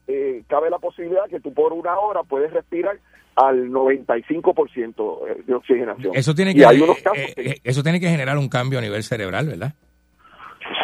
[0.08, 2.98] eh, cabe la posibilidad que tú por una hora puedes respirar
[3.36, 6.16] al 95% de oxigenación.
[6.16, 8.80] Eso tiene Y que hay unos casos eh, eh, eso tiene que generar un cambio
[8.80, 9.74] a nivel cerebral, ¿verdad?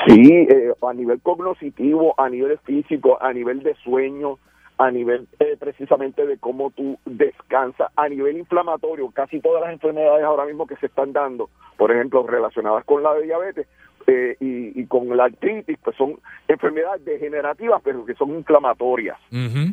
[0.08, 4.38] Sí, eh, a nivel cognitivo, a nivel físico, a nivel de sueño,
[4.78, 10.24] a nivel eh, precisamente de cómo tú descansas, a nivel inflamatorio, casi todas las enfermedades
[10.24, 13.68] ahora mismo que se están dando, por ejemplo, relacionadas con la diabetes
[14.08, 19.18] eh, y, y con la artritis, pues son enfermedades degenerativas, pero que son inflamatorias.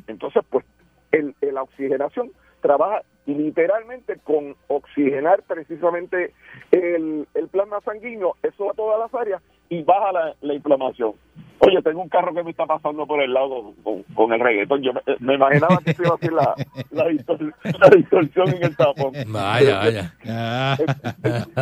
[0.07, 0.65] Entonces, pues,
[1.11, 2.31] el, el- la oxigenación
[2.61, 6.33] trabaja literalmente con oxigenar precisamente
[6.71, 9.43] el, el plasma sanguíneo, eso a todas las áreas
[9.75, 11.13] y baja la, la inflamación.
[11.65, 14.83] Oye, tengo un carro que me está pasando por el lado con, con el reggaetón.
[14.83, 16.55] Yo me, me imaginaba que se iba a hacer la,
[16.91, 19.13] la, distor- la distorsión en el tapón.
[19.29, 20.15] Vaya, vaya.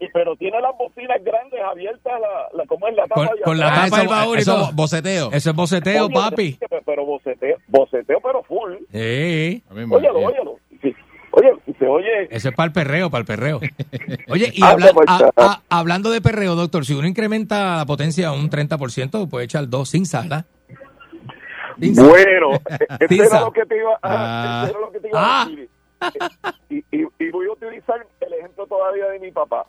[0.00, 3.30] Y- pero tiene las bocinas grandes abiertas, la, la, ¿cómo es la tapa?
[3.44, 3.90] Con, la atrás?
[3.90, 4.72] tapa del baúl y eso todo.
[4.74, 5.30] boceteo.
[5.32, 6.58] Eso es boceteo, Oye, papi.
[6.84, 8.74] Pero boceteo, boceteo, pero full.
[8.92, 9.62] Sí.
[9.90, 10.56] Óyelo, óyelo.
[11.78, 11.84] Sí.
[11.84, 12.28] Oye.
[12.30, 13.60] Eso es para el perreo, para el perreo.
[14.28, 15.60] Oye, y Ah, habla- pues, a- ah.
[15.68, 19.90] a- hablando de perreo, doctor, si uno incrementa la potencia un 30%, puede echar dos
[19.90, 20.46] sin sala.
[21.78, 22.52] Bueno,
[23.00, 23.44] eso Sin era sal.
[23.44, 24.64] lo que te iba, Ah.
[24.66, 25.42] eso era lo que te iba Ah.
[25.42, 25.68] a decir.
[26.70, 29.66] Y, y- y voy a utilizar el ejemplo todavía de mi papá.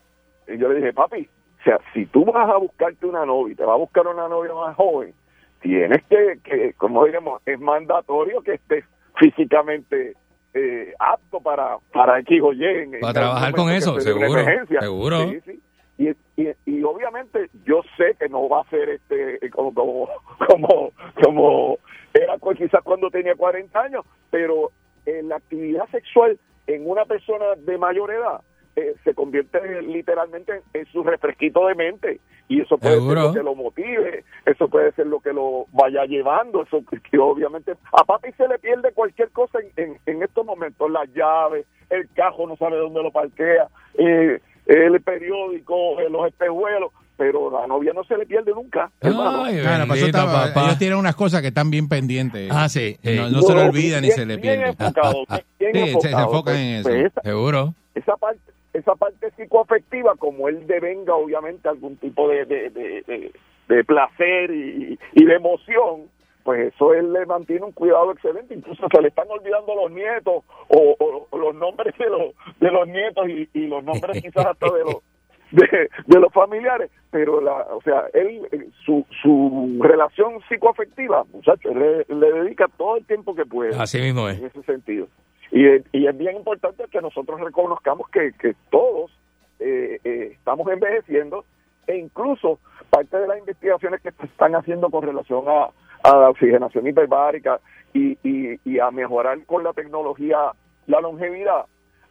[0.47, 1.28] Y yo le dije, papi,
[1.60, 4.53] o sea, si tú vas a buscarte una novia te vas a buscar una novia
[4.53, 5.14] más joven,
[5.62, 8.86] tienes que, que como digamos, es mandatorio que estés
[9.16, 10.14] físicamente
[10.58, 12.64] eh, apto para, para X o Y.
[12.66, 14.41] en- en Para trabajar con eso, se seguro,
[14.80, 15.18] seguro.
[15.30, 15.62] Sí, sí.
[15.99, 16.10] Y,
[16.41, 20.10] y, y obviamente yo sé que no va a ser este como como
[20.47, 20.91] como,
[21.24, 21.78] como
[22.14, 24.72] era quizás cuando tenía 40 años, pero
[25.05, 26.38] eh, la actividad sexual
[26.68, 28.41] en una persona de mayor edad
[28.78, 33.15] eh, se convierte literalmente en, su refresquito de mente y eso puede Seguro.
[33.21, 37.17] ser lo que lo motive, eso puede ser lo que lo vaya llevando, eso que,
[37.17, 41.65] obviamente a papi se le pierde cualquier cosa en, en, en estos momentos, las llaves,
[41.89, 43.67] el cajo no sabe dónde lo parquea,
[43.97, 48.91] eh, el periódico, eh, los espejuelos, pero la novia no se le pierde nunca.
[49.01, 50.65] bendito, está- papá.
[50.65, 52.49] ellos tienen unas cosas que están bien pendientes.
[52.53, 52.97] Ah, sí.
[53.03, 54.67] No, no se le olvida ni se le pierde.
[54.69, 55.23] enfocado,
[55.59, 56.89] bien Sí, se- enfocan Pues- en eso.
[56.89, 57.73] pues esa- Seguro.
[57.95, 58.39] esa parte
[58.78, 63.03] esa parte psicoafectiva como él devenga obviamente algún tipo de, de, de,
[63.67, 66.03] de- placer y, y de emoción
[66.43, 70.43] pues eso él le mantiene un cuidado excelente incluso se le están olvidando los nietos
[70.69, 74.45] o, o- o los nombres de los de los nietos y, y los nombres quizás
[74.45, 74.97] hasta de los
[75.51, 81.73] de, de los familiares pero la o sea él eh, su su relación psicoafectiva muchachos
[81.75, 84.39] le, le dedica todo el tiempo que puede Así mismo es.
[84.39, 85.07] en ese sentido.
[85.52, 89.12] Y, y es bien importante que nosotros reconozcamos que, que todos
[89.60, 91.45] eh, eh, estamos envejeciendo
[91.88, 95.70] e incluso parte de las investigaciones que se están haciendo con relación a,
[96.04, 97.60] a la oxigenación hiperbárica
[97.93, 100.52] y, y, y a mejorar con la tecnología
[100.88, 101.66] la longevidad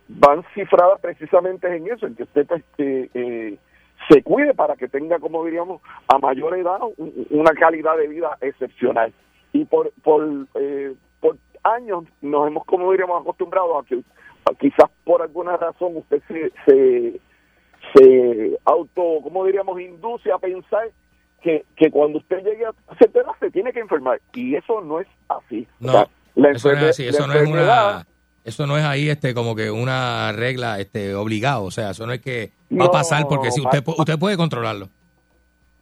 [0.08, 3.58] van cifradas precisamente en eso, en que usted pues, eh, eh,
[4.08, 8.36] se cuide para que tenga, como diríamos, a mayor edad un- una calidad de vida
[8.40, 9.12] excepcional.
[9.52, 10.22] Y por, por,
[10.54, 10.94] eh,
[11.74, 13.96] años nos hemos, como diríamos, acostumbrado a que
[14.50, 17.20] a quizás por alguna razón usted se, se,
[17.94, 20.90] se auto, como diríamos, induce a pensar
[21.42, 24.20] que, que cuando usted llegue a cierta edad se tiene que enfermar.
[24.34, 25.66] Y eso no es así.
[25.80, 28.06] O No, sea, la eso no es así, eso no es una
[28.44, 32.12] Eso no es ahí este como que una regla este obligado, o sea, eso no
[32.12, 34.88] es que va a pasar porque si usted pa- pu- usted puede controlarlo.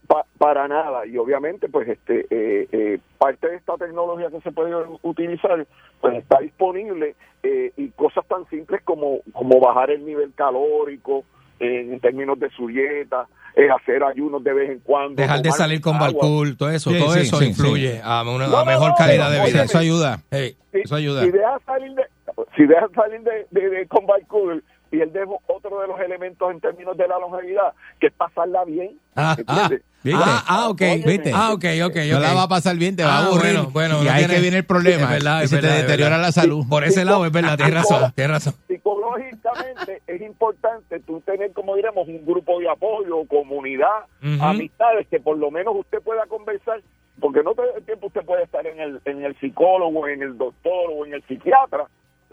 [0.06, 4.52] Pa- para nada y obviamente pues este eh, eh, parte de esta tecnología que se
[4.52, 5.66] puede utilizar
[6.00, 11.24] pues está disponible eh, y cosas tan simples como como bajar el nivel calórico
[11.58, 13.26] eh, en términos de su dieta
[13.56, 15.96] eh, hacer ayunos de vez en cuando Dejar de salir con.
[15.98, 18.00] Balcool, todo eso, Sí, todo sí, eso sí, influye sí.
[18.02, 19.62] a una No, a no, mejor no, calidad de vida.
[19.62, 20.18] Eso ayuda.
[20.30, 21.22] Hey, si, Eso ayuda.
[21.22, 22.02] si dejas salir de
[22.56, 24.64] si dejas salir de, de, de con Balcool
[24.96, 29.34] pierdes otro de los elementos en términos de la longevidad que es pasarla bien Ah,
[29.38, 29.82] ¿entiendes?
[30.02, 30.20] ¿Viste?
[30.22, 30.80] Ah, ah, ok.
[31.06, 31.32] ¿Viste?
[31.34, 32.22] Ah, ok, ok, No ok.
[32.22, 33.54] la va a pasar bien, te va Ah, a aburrir.
[33.54, 35.04] bueno, bueno, y no ahí tiene- que viene el problema.
[35.04, 36.26] Es verdad, y se verdad, te es deteriora verdad.
[36.28, 36.64] la salud.
[36.68, 38.54] Por ese lado es verdad, tienes razón, tienes razón.
[38.68, 44.04] psicológicamente es importante tú tener, como diremos, un grupo de apoyo, comunidad,
[44.40, 46.80] amistades, que por lo menos usted pueda conversar,
[47.20, 50.36] porque no todo el tiempo usted puede estar en el, en el psicólogo, en el
[50.36, 51.86] doctor o en el psiquiatra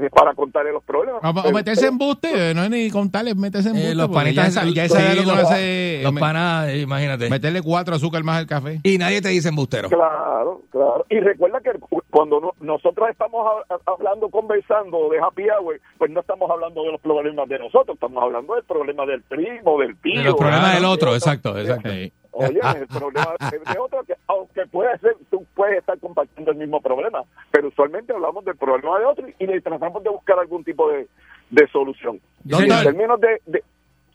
[0.09, 1.21] para contarle los problemas.
[1.23, 3.91] O, o Pero meterse en buste, no es ni contarles, meterse en buste.
[3.91, 4.93] Eh, los panitas ya, esa- ya sí,
[5.25, 7.29] lo que los- panas, eh, imagínate.
[7.29, 8.79] Meterle cuatro azúcar más al café.
[8.83, 9.89] Y nadie te dice embustero.
[9.89, 11.05] Claro, claro.
[11.09, 11.71] Y recuerda que
[12.09, 16.91] cuando no- nosotros estamos ha- hablando, conversando de happy hour, pues no estamos hablando de
[16.93, 20.19] los problemas de nosotros, estamos hablando del problema del primo, del tío.
[20.19, 21.89] De los problemas de- del otro, de exacto, exacto.
[22.33, 26.57] Oye, el problema de de otro, que aunque puede ser, tú puedes estar compartiendo el
[26.57, 30.63] mismo problema, pero usualmente hablamos del problema de otro y le tratamos de buscar algún
[30.63, 31.07] tipo de,
[31.49, 32.19] de solución.
[32.45, 33.63] Y ¿Dónde- en términos de, de-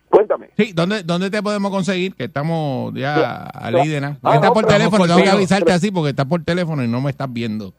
[0.08, 0.48] Cuéntame.
[0.56, 2.14] Sí, ¿dónde, ¿dónde te podemos conseguir?
[2.14, 4.18] Que estamos ya Cla- a cla- lídena.
[4.22, 7.00] Ah, está no, por teléfono, tengo que avisarte así porque está por teléfono y no
[7.00, 7.74] me estás viendo.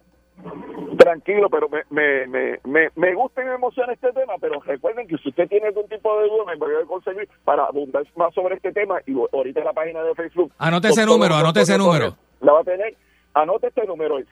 [1.18, 5.07] Tranquilo, pero me, me, me, me, me gusta y me emociona este tema, pero recuerden
[5.07, 8.55] que si usted tiene algún tipo de duda, me puede conseguir para abundar más sobre
[8.55, 10.51] este tema y ahorita en la página de Facebook.
[10.59, 12.15] Anote ese número, anote ese número.
[12.41, 12.95] La va a tener.
[13.34, 14.28] Anote este número, el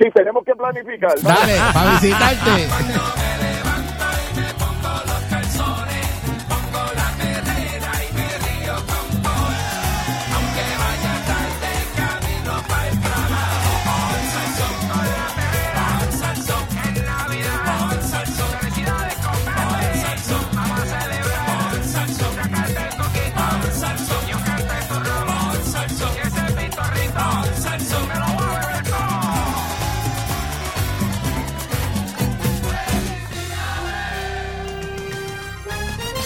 [0.00, 1.12] Sí, tenemos que planificar.
[1.22, 1.28] ¿no?
[1.28, 2.68] Dale, para visitarte.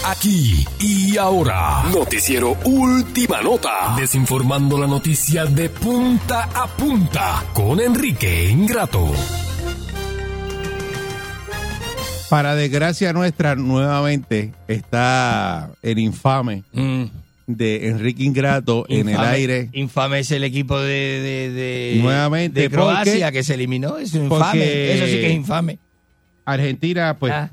[0.05, 8.49] Aquí y ahora, noticiero Última Nota, desinformando la noticia de punta a punta con Enrique
[8.49, 9.11] Ingrato.
[12.29, 17.03] Para desgracia nuestra, nuevamente está el infame Mm,
[17.47, 19.69] de Enrique Ingrato en el aire.
[19.71, 20.87] Infame es el equipo de,
[21.21, 23.97] de, de- Nuevamente, de Croacia porque- que se eliminó.
[23.97, 24.93] Es infame.
[24.95, 25.77] Eso sí que es infame.
[26.45, 27.49] Argentina, pues, Ah.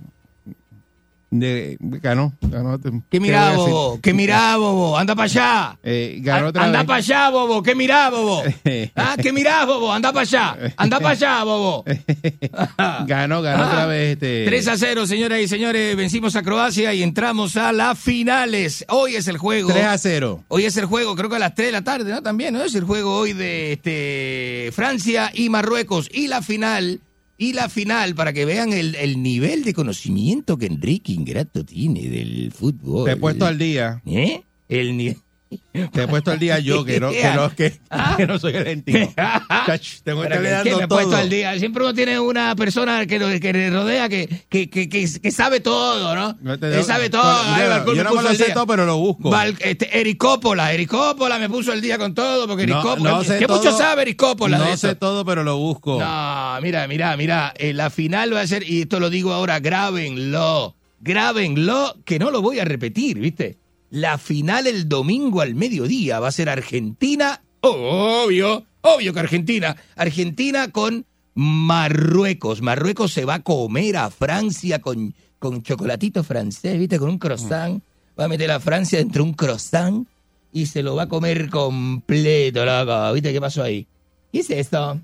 [1.30, 2.32] De- ganó.
[2.40, 3.58] ganó ¿Qué ¿Qué mirá, decir?
[3.70, 4.00] bobo?
[4.02, 4.98] ¿Qué mirá, bobo?
[4.98, 5.78] Anda para allá.
[5.82, 7.62] Eh, ganó otra Anda para allá, bobo.
[7.62, 8.42] ¿Qué mirá, bobo?
[8.96, 9.92] Ah, ¿qué mirás, bobo?
[9.92, 10.56] Anda para allá.
[10.76, 11.84] Anda para allá, bobo.
[13.06, 13.66] ganó, ganó Ah.
[13.68, 14.12] otra vez.
[14.14, 15.96] Este, 3 a 0, señoras y señores.
[15.96, 18.84] Vencimos a Croacia y entramos a las finales.
[18.88, 19.70] Hoy es el juego.
[19.70, 20.44] 3 a 0.
[20.48, 22.22] Hoy es el juego, creo que a las 3 de la tarde, ¿no?
[22.22, 22.62] También, ¿no?
[22.62, 26.08] Es el juego hoy de este, Francia y Marruecos.
[26.12, 27.00] Y la final,
[27.41, 32.03] y la final, para que vean el, el nivel de conocimiento que Enrique Ingrato tiene
[32.11, 33.07] del fútbol.
[33.07, 34.03] Te he puesto al día.
[34.05, 34.43] ¿Eh?
[34.68, 35.16] El nivel.
[35.92, 38.14] Te he puesto al día yo, que no, que no, que, Ah.
[38.16, 39.12] que no soy argentino.
[39.66, 41.20] Chach, tengo que estarle que- que dando me he puesto todo.
[41.20, 41.59] al día.
[41.59, 45.30] Siempre uno tiene una persona que, lo, que le rodea que, que, que, que, que
[45.32, 46.36] sabe todo, ¿no?
[46.40, 47.22] No te que digo- sabe todo.
[47.22, 49.30] Yo- Ay, Balcón yo no me lo al sé todo, pero lo busco.
[49.30, 53.11] Val- este, Ericópola, Ericópola me puso el día con todo, porque No, Ericópola.
[53.11, 53.57] no ¿Qué todo.
[53.59, 54.88] mucho sabe Ericópola de No eso?
[54.88, 55.98] sé todo, pero lo busco.
[55.98, 57.53] No, mira, mira, mira.
[57.57, 60.76] eh, la final va a ser, y esto lo digo ahora, grábenlo.
[61.01, 63.59] Grábenlo, que no lo voy a repetir, ¿viste?
[63.91, 67.43] La final el domingo al mediodía va a ser Argentina.
[67.61, 69.76] Obvio, obvio que Argentina.
[69.97, 72.62] Argentina con Marruecos.
[72.62, 76.99] Marruecos se va a comer a Francia con, con chocolatito francés, ¿viste?
[76.99, 77.82] Con un croissant.
[78.18, 80.07] Va a meter a Francia dentro de un croissant
[80.53, 83.12] y se lo va a comer completo, loco.
[83.12, 83.86] ¿Viste qué pasó ahí?
[84.32, 85.01] ¿Qué es esto?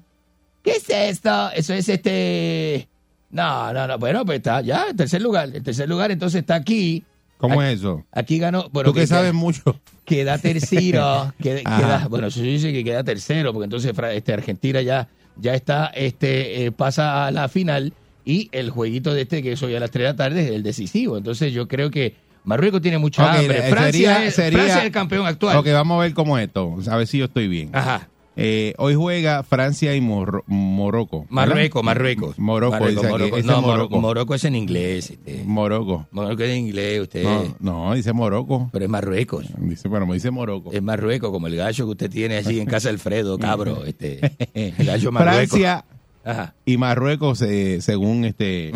[0.62, 1.50] ¿Qué es esto?
[1.50, 2.88] Eso es este.
[3.30, 3.98] No, no, no.
[3.98, 5.50] Bueno, pues está ya, el tercer lugar.
[5.54, 7.04] El tercer lugar entonces está aquí.
[7.38, 8.04] ¿Cómo Aquí- es eso?
[8.12, 8.68] Aquí ganó.
[8.70, 9.78] Bueno, Tú que que- sabes mucho.
[10.04, 11.32] Queda tercero.
[11.42, 15.08] queda, queda- bueno, eso dice que queda tercero, porque entonces este, Argentina ya
[15.38, 17.92] ya está, este, eh, pasa a la final
[18.24, 20.50] y el jueguito de este, que es hoy a las 3 de la tarde, es
[20.50, 21.18] el decisivo.
[21.18, 22.14] Entonces yo creo que
[22.44, 23.58] Marruecos tiene mucha Ok, hambre.
[23.58, 25.56] eh, Francia, sería- es, sería- Francia es el campeón actual.
[25.58, 26.76] Ok, vamos a ver cómo es esto.
[26.90, 27.68] A ver si yo estoy bien.
[27.74, 28.08] Ajá.
[28.38, 31.24] Eh, hoy juega Francia y Morro- Morocco.
[31.30, 32.38] Marruecos, Marruecos.
[32.38, 33.10] Morocco, Marruecos, dice.
[33.10, 33.42] Morocco.
[33.42, 34.00] No, Morocco.
[34.00, 35.10] Morocco es en inglés.
[35.10, 35.42] Este.
[35.46, 36.06] Morocco.
[36.10, 37.24] Morocco es en inglés, usted.
[37.24, 38.68] No, no, dice Morocco.
[38.72, 39.46] Pero es Marruecos.
[39.58, 40.70] Dice, bueno, me dice Morocco.
[40.72, 43.84] Es Marruecos, como el gallo que usted tiene allí en casa Alfredo, cabro.
[43.86, 44.20] Este,
[44.54, 45.48] el gallo Marruecos.
[45.58, 45.84] Francia
[46.24, 46.54] Ajá.
[46.66, 48.70] y Marruecos, eh, según este.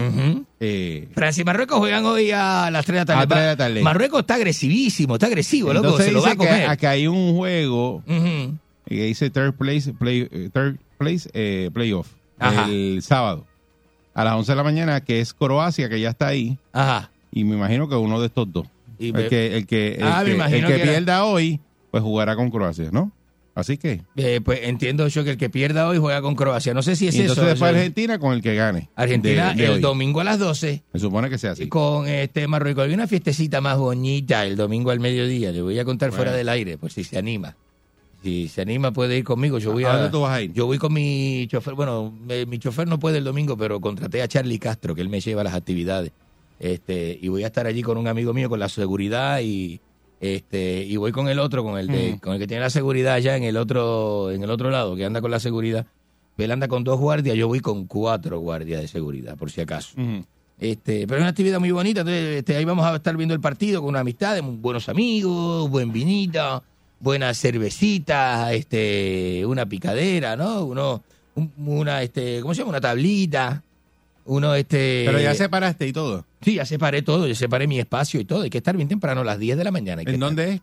[0.61, 3.19] Eh, Francia y Marruecos juegan hoy a las 3 de la tarde.
[3.19, 3.83] A las 3 de la tarde.
[3.83, 5.87] Marruecos está agresivísimo, está agresivo, loco.
[5.87, 6.69] entonces Se lo va a dice que comer.
[6.71, 8.03] acá hay un juego.
[8.87, 12.09] Que dice third place, play, eh, third place eh, playoff
[12.39, 12.67] Ajá.
[12.69, 13.47] el sábado
[14.15, 16.59] a las 11 de la mañana, que es Croacia, que ya está ahí.
[16.73, 17.11] Ajá.
[17.33, 18.67] Y me imagino que uno de estos dos.
[18.99, 21.61] Y el, que, el que, el Ah, que, el que que era- pierda hoy,
[21.91, 23.13] pues jugará con Croacia, ¿no?
[23.55, 24.03] Así que.
[24.17, 26.73] Eh, pues entiendo yo que el que pierda hoy juega con Croacia.
[26.75, 27.51] No sé si es y entonces eso.
[27.51, 28.89] después Argentina con el que gane.
[28.97, 29.81] Argentina de- de el hoy.
[29.81, 31.69] domingo a las 12 Se supone que sea así.
[31.69, 32.85] con este Marruecos.
[32.87, 35.53] Hay una fiestecita más bonita el domingo al mediodía.
[35.53, 37.57] Le voy a contar fuera del aire, por si se anima.
[38.23, 39.59] Si se anima puede ir conmigo.
[39.59, 40.53] Yo voy ¿A a, dónde tú vas a ir?
[40.53, 41.75] Yo voy con mi chofer.
[41.75, 45.09] Bueno, me- mi chofer no puede el domingo, pero contraté a Charlie Castro, que él
[45.09, 46.13] me lleva a las actividades.
[46.59, 49.81] Este, y voy a estar allí con un amigo mío con la seguridad y
[50.21, 52.19] este y voy con el otro, con el de, Mm.
[52.19, 55.07] con el que tiene la seguridad allá en el otro, en el otro lado, que
[55.07, 55.87] anda con la seguridad.
[56.37, 59.95] Él anda con dos guardias, yo voy con cuatro guardias de seguridad, por si acaso.
[60.59, 62.01] Este, pero es una actividad muy bonita.
[62.01, 65.91] Entonces, este, ahí vamos a estar viendo el partido con una amistad, buenos amigos, buen
[65.93, 66.63] vinito,
[67.01, 70.65] buenas cervecitas, este, una picadera, ¿no?
[70.65, 71.03] Uno,
[71.35, 72.71] un- una, este, ¿cómo se llama?
[72.71, 73.63] Una tablita.
[74.27, 75.05] Uno, este.
[75.07, 76.25] Pero ya separaste y todo.
[76.43, 78.43] Sí, ya separé todo, ya separé mi espacio y todo.
[78.43, 80.03] Hay que estar bien temprano, a las 10 de la mañana.
[80.03, 80.21] ¿En estar.
[80.21, 80.61] dónde es?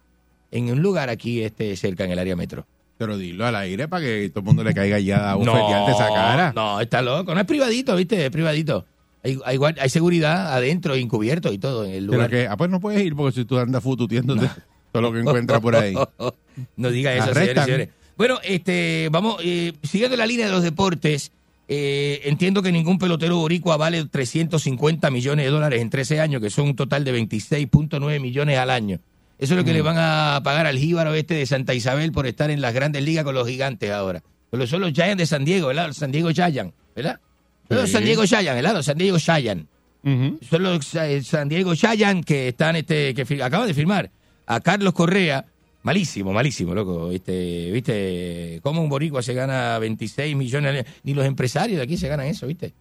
[0.51, 2.65] En un lugar aquí, este, cerca, en el área metro.
[2.97, 6.07] Pero dilo al aire para que todo el mundo le caiga ya a bofetearte esa
[6.07, 6.53] cara.
[6.55, 7.33] No, está loco.
[7.33, 8.25] No es privadito, ¿viste?
[8.25, 8.85] Es privadito.
[9.23, 9.38] Hay,
[9.77, 12.29] hay, seguridad adentro, encubierto y todo en el Pero lugar.
[12.29, 14.49] que, ah, pues no puedes ir porque si tú andas fututeándote
[15.02, 15.93] todo lo que encuentras por ahí.
[16.78, 17.89] no diga eso, señores, señores.
[18.18, 21.32] Bueno, este, vamos, eh, siguiendo la línea de los deportes,
[21.68, 26.50] eh, entiendo que ningún pelotero boricua vale 350 millones de dólares en 13 años, que
[26.50, 29.00] son un total de 26.9 millones al año.
[29.38, 29.76] Eso es lo que Mm.
[29.76, 33.04] le van a pagar al jíbaro este de Santa Isabel por estar en las grandes
[33.04, 34.24] ligas con los gigantes ahora.
[34.50, 35.88] Pero son los Giants de San Diego, ¿verdad?
[35.88, 37.20] Los San Diego Giants, ¿verdad?
[37.68, 37.91] Son Los Sí.
[37.93, 38.74] San Diego Giants, ¿verdad?
[38.74, 39.66] Los San Diego Giants
[40.04, 40.39] Ujú.
[40.50, 44.10] son los eh, San Diego Giants que están este que acaban de firmar
[44.48, 45.45] a Carlos Correa
[45.84, 50.86] malísimo malísimo loco viste viste cómo un boricua se gana 26 millones al año?
[51.04, 52.74] ni los empresarios de aquí se ganan eso viste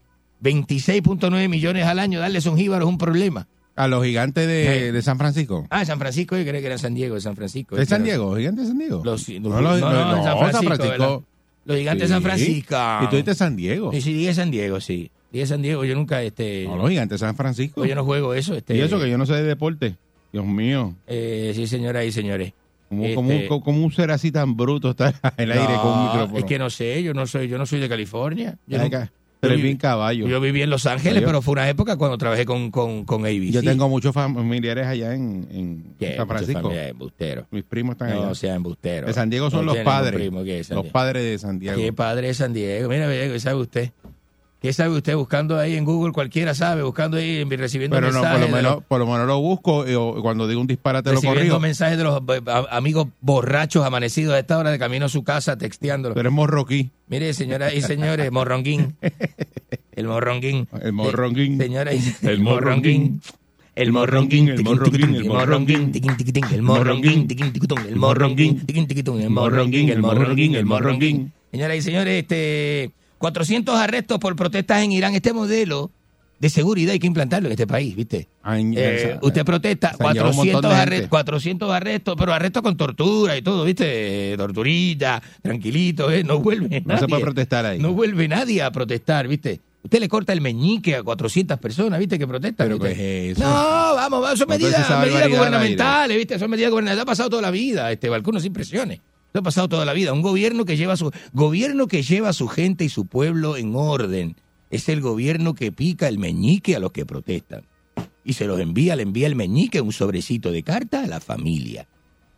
[0.43, 5.03] 26.9 millones al año darles un jíbaro es un problema A los gigantes de, de
[5.03, 5.67] San Francisco.
[5.71, 8.37] ah San Francisco yo creía que era San Diego de San Francisco ¿De San Diego?
[8.37, 9.03] ¿Gigantes de San Diego?
[9.05, 11.25] los, No, los- no, no, San Francisco.
[11.64, 12.23] los gigantes de San.
[12.23, 13.93] Francisco ¿Y tú dices San Diego?
[13.93, 17.21] sí sí dije San Diego sí dije San Diego yo nunca este No, los gigantes
[17.21, 17.85] de San Francisco.
[17.85, 19.97] yo no juego eso este Y eso que yo no sé de deporte.
[20.43, 20.95] Dios mío.
[21.07, 22.53] eh, sí señoras y señores
[22.89, 26.05] ¿Cómo, Este- cómo- cómo un ser así tan bruto está en el aire con un
[26.07, 26.39] No, micrófono?
[26.39, 28.57] Es que no sé, yo no soy, yo no soy de California.
[28.68, 28.89] Yo, no-
[29.57, 30.26] bien caballo.
[30.26, 33.51] yo viví en Los Ángeles, pero fue una época cuando trabajé con, con, con ABC.
[33.51, 35.47] Yo tengo muchos familiares allá en,
[36.01, 36.16] en.
[36.16, 36.70] San Francisco.
[36.72, 37.47] Embustero.
[37.51, 38.26] Mis primos están allá.
[38.26, 39.07] No sea embustero.
[39.09, 40.14] de San Diego son No los padres.
[40.20, 41.76] primo los padres de San Diego.
[41.80, 42.89] ¿Qué padre de San Diego?
[42.89, 43.91] Mira, mira, ¿qué sabe usted?
[44.67, 45.14] ¿Qué sabe usted?
[45.14, 48.51] Buscando ahí en Google, cualquiera sabe, buscando ahí, recibiendo Pero no, por mensajes.
[48.51, 49.85] lo, menos, por lo menos lo busco
[50.21, 51.61] cuando digo un disparate lo recibiendo corrijo.
[51.61, 55.23] mensajes de los eh, a- amigos borrachos amanecidos a esta hora de camino a su
[55.23, 56.17] casa, texteándolo.
[56.17, 56.91] Pero es morroquí.
[57.07, 58.97] Mire, señoras y señores, morronguín.
[59.93, 60.67] El morronguín.
[60.83, 61.61] El morronguín.
[61.61, 63.21] Eh, señoras y El morronguín.
[63.77, 64.49] El morronguín.
[64.49, 65.85] El morronguín, el morronguín.
[65.85, 66.51] El morronguín.
[66.51, 67.29] El morronguín.
[67.89, 67.97] El
[69.31, 69.89] morronguín.
[69.91, 70.55] El morronguín.
[70.57, 71.33] El morronguín.
[71.53, 75.14] Señoras y señores, este 400 arrestos por protestas en Irán.
[75.14, 75.91] Este modelo
[76.39, 78.29] de seguridad hay que implantarlo en este país, ¿viste?
[78.43, 81.09] Ay, Eh, se- usted protesta, se han llevado un montón 400, de arre- gente.
[81.09, 84.35] 400 arrestos, pero arrestos con tortura y todo, ¿viste?
[84.37, 86.23] Torturita, tranquilito, ¿eh?
[86.25, 87.09] No vuelve No se nadie.
[87.09, 87.79] puede protestar ahí.
[87.79, 89.61] No vuelve nadie a protestar, ¿viste?
[89.83, 92.19] Usted le corta el meñique a 400 personas, ¿viste?
[92.19, 92.67] Que protestan.
[92.67, 92.97] ¿Pero ¿viste?
[92.97, 93.47] qué es eso?
[93.49, 93.55] No,
[93.95, 96.39] vamos, vamos, son No medidas, gubernamentales, ¿viste?
[96.39, 97.03] Son medidas gubernamentales.
[97.03, 99.01] Ha pasado toda la vida, este balcón, sin impresiones.
[99.37, 100.14] Lo ha pasado toda la vida.
[100.14, 103.59] Un gobierno que lleva a su gobierno que lleva a su gente y su pueblo
[103.59, 104.34] en orden.
[104.70, 107.66] Es el gobierno que pica el meñique a los que protestan.
[108.24, 111.87] Y se los envía, le envía el meñique, un sobrecito de carta a la familia.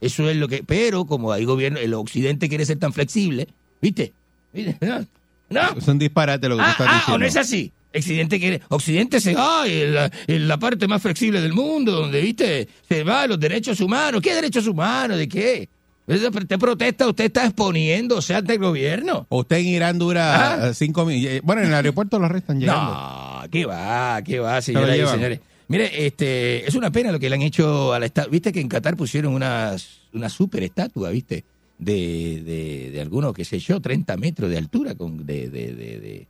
[0.00, 0.64] Eso es lo que.
[0.64, 3.46] Pero como hay gobierno, el occidente quiere ser tan flexible,
[3.80, 4.12] ¿viste?
[4.52, 4.76] ¿Viste?
[4.84, 5.06] No.
[5.50, 5.78] no.
[5.78, 7.14] Es un disparate lo que tú Ah, estás ah, diciendo.
[7.14, 7.70] ¿o no es así?
[7.94, 13.04] Occidente quiere, Occidente se la, en la parte más flexible del mundo, donde viste, se
[13.04, 14.20] va los derechos humanos.
[14.20, 15.16] ¿Qué derechos humanos?
[15.16, 15.68] ¿De qué?
[16.08, 19.26] Usted protesta, usted está exponiéndose ante el gobierno.
[19.28, 20.68] Usted en Irán dura Ah.
[20.70, 21.40] eh, cinco minutos.
[21.42, 22.82] Bueno, en el aeropuerto lo arrestan llegando.
[22.92, 24.20] No, ¿qué va?
[24.24, 25.40] ¿Qué va, señoras y señores?
[25.68, 28.30] Mire, este, es una pena lo que le han hecho a la estatua.
[28.32, 31.44] Viste que en Qatar pusieron unas, una super estatua, ¿viste?
[31.78, 36.00] De, de, de alguno, qué sé yo, 30 metros de altura con, de, de, de,
[36.00, 36.26] de,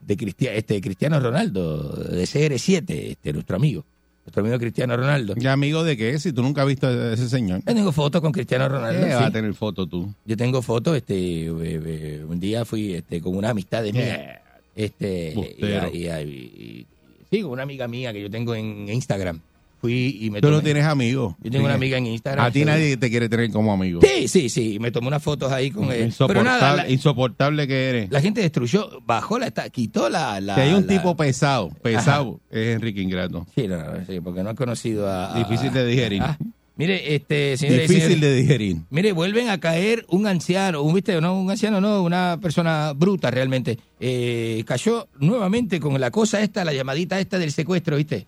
[0.00, 3.84] de Cristia- este, Cristiano Ronaldo, de CR7, este, nuestro amigo.
[4.30, 5.34] Nuestro amigo Cristiano Ronaldo.
[5.36, 6.16] ¿Y amigo de qué?
[6.20, 7.62] Si tú nunca has visto a ese señor.
[7.66, 9.00] Yo tengo fotos con Cristiano Ronaldo.
[9.00, 9.14] ¿Qué sí.
[9.16, 10.14] vas a tener foto tú?
[10.24, 14.40] Yo tengo fotos, este, eh, eh, un día fui este, con una amistad de mía,
[14.76, 16.86] este, y- y- y-
[17.28, 19.40] sí, con una amiga mía que yo tengo en Instagram.
[19.80, 21.34] Fui y me Tú tomé, no tienes amigos.
[21.42, 22.44] Yo tengo una amiga en Instagram.
[22.44, 24.00] A ti nadie te quiere tener como amigo.
[24.02, 26.02] Sí, sí, sí, me tomé unas fotos ahí con él.
[26.06, 28.10] Insoportable, Pero nada, la, insoportable que eres.
[28.10, 30.38] la gente destruyó, bajó la, quitó la...
[30.40, 33.46] la si hay un la- tipo pesado, pesado, es Enrique Ingrato.
[33.54, 35.34] Sí, no, no, sí, porque no he conocido a...
[35.34, 36.22] a- Difícil de digerir.
[36.22, 36.36] Ah,
[36.76, 38.76] mire, este, señores Difícil señores, de digerir.
[38.90, 41.18] Mire, vuelven a caer un anciano, un, ¿viste?
[41.22, 43.78] No, un anciano, no, una persona bruta realmente.
[43.98, 48.26] Eh, cayó nuevamente con la cosa esta, la llamadita esta del secuestro, ¿viste?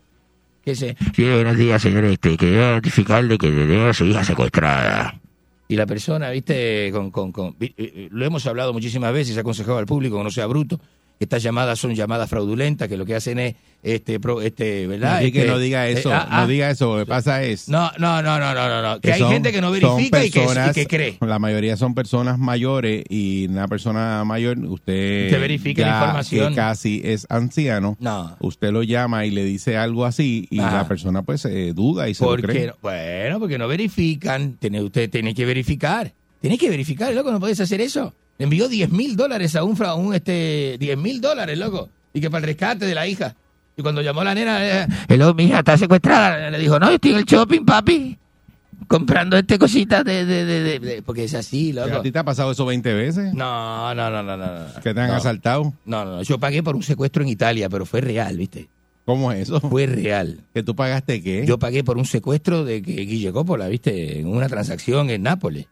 [0.65, 2.05] Que se, Sí, buenos días, señor.
[2.05, 5.19] Este, quería notificarle que tenía a su hija secuestrada.
[5.69, 6.91] y la persona, ¿viste?
[6.93, 10.31] Con, con, con- vi- eh, lo hemos hablado muchísimas veces, aconsejado al público que no
[10.31, 10.79] sea bruto.
[11.25, 15.17] Estas llamadas son llamadas fraudulentas, que lo que hacen es, este, pro- este ¿verdad?
[15.19, 16.99] Así que Este, no diga eh, eso, ah, ah, no diga eso.
[16.99, 19.53] Lo que pasa es No, no, no, no, no, no, no, que hay son- gente
[19.53, 21.19] que no verifica y que, y que cree.
[21.21, 26.49] La mayoría son personas mayores y una persona mayor, usted, Usted verifica la información.
[26.51, 28.37] que casi es anciano, No.
[28.41, 30.79] usted lo llama y le dice algo así y Ajá.
[30.79, 32.67] la persona pues eh, duda y se lo cree.
[32.69, 34.57] no- bueno, porque no verifican.
[34.59, 36.13] Tiene, usted tiene que verificar.
[36.41, 38.13] Tiene que verificar, loco, no puedes hacer eso.
[38.43, 41.89] Le envió 10 mil dólares a un, a un este, 10 mil dólares, loco.
[42.13, 43.37] Y que para el rescate de la hija.
[43.77, 46.51] Y cuando llamó la nena, eh, hello, mi hija está secuestrada.
[46.51, 48.19] Le dijo, no, yo estoy en el shopping, papi.
[48.89, 51.95] Comprando este cositas de, de, de, de- Porque es así, loco.
[51.95, 53.33] ¿A ti te ha pasado eso 20 veces?
[53.33, 54.45] No, no, no, no, no.
[54.45, 54.81] no.
[54.83, 55.15] ¿Que te han No.
[55.15, 55.73] asaltado?
[55.85, 58.67] No, no, yo pagué por un secuestro en Italia, pero fue real, ¿viste?
[59.05, 59.61] ¿Cómo es eso?
[59.61, 60.41] Fue real.
[60.53, 61.47] ¿Que tú pagaste qué?
[61.47, 64.19] Yo pagué por un secuestro de Guille Coppola, ¿viste?
[64.19, 65.67] En una transacción en Nápoles.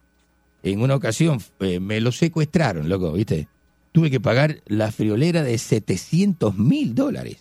[0.63, 3.49] En una ocasión eh, me lo secuestraron, loco, ¿viste?
[3.93, 7.39] Tuve que pagar la friolera de 700 mil dólares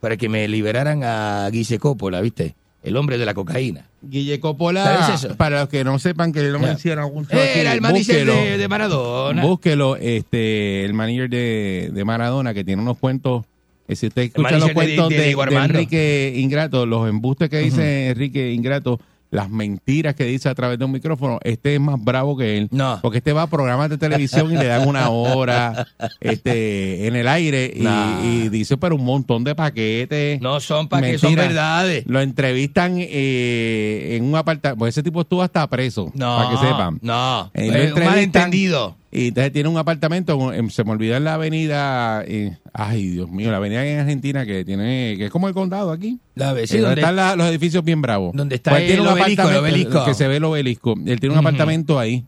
[0.00, 2.54] para que me liberaran a Guille Coppola, ¿viste?
[2.82, 3.86] El hombre de la cocaína.
[4.02, 6.66] Guille Coppola, para los que no sepan que lo Ya.
[6.66, 9.42] mencionan algún Era el manager de, de Maradona.
[9.42, 13.44] Búsquelo, este, el manager de, de Maradona que tiene unos cuentos.
[13.86, 15.30] eh, si usted escucha los cuentos de.
[15.30, 18.98] Enrique Ingrato, los embustes que dice Enrique Ingrato,
[19.32, 22.68] las mentiras que dice a través de un micrófono, este es más bravo que él.
[22.70, 22.98] No.
[23.00, 25.86] Porque este va a programas de televisión y le dan una hora
[26.20, 30.40] este, en el aire y, dice pero un montón de paquetes.
[30.42, 32.04] No son que son verdades.
[32.06, 34.78] Lo entrevistan eh, en un apartamento.
[34.78, 36.12] Pues ese tipo estuvo hasta preso.
[36.14, 36.98] No, Para que sepan.
[37.00, 37.50] no.
[37.54, 38.96] Eh, lo un malentendido.
[39.14, 43.30] Y entonces tiene un apartamento, en- se me olvidó en la avenida, eh, ay Dios
[43.30, 46.18] mío, la avenida en Argentina que tiene, que es como el condado aquí.
[46.34, 48.34] La Eh, sí, donde donde- están la- los edificios bien bravos.
[48.34, 50.04] Donde está Pues él el obelisco, el obelisco.
[50.06, 50.94] Que se ve el obelisco.
[51.06, 52.24] Él tiene un apartamento ahí.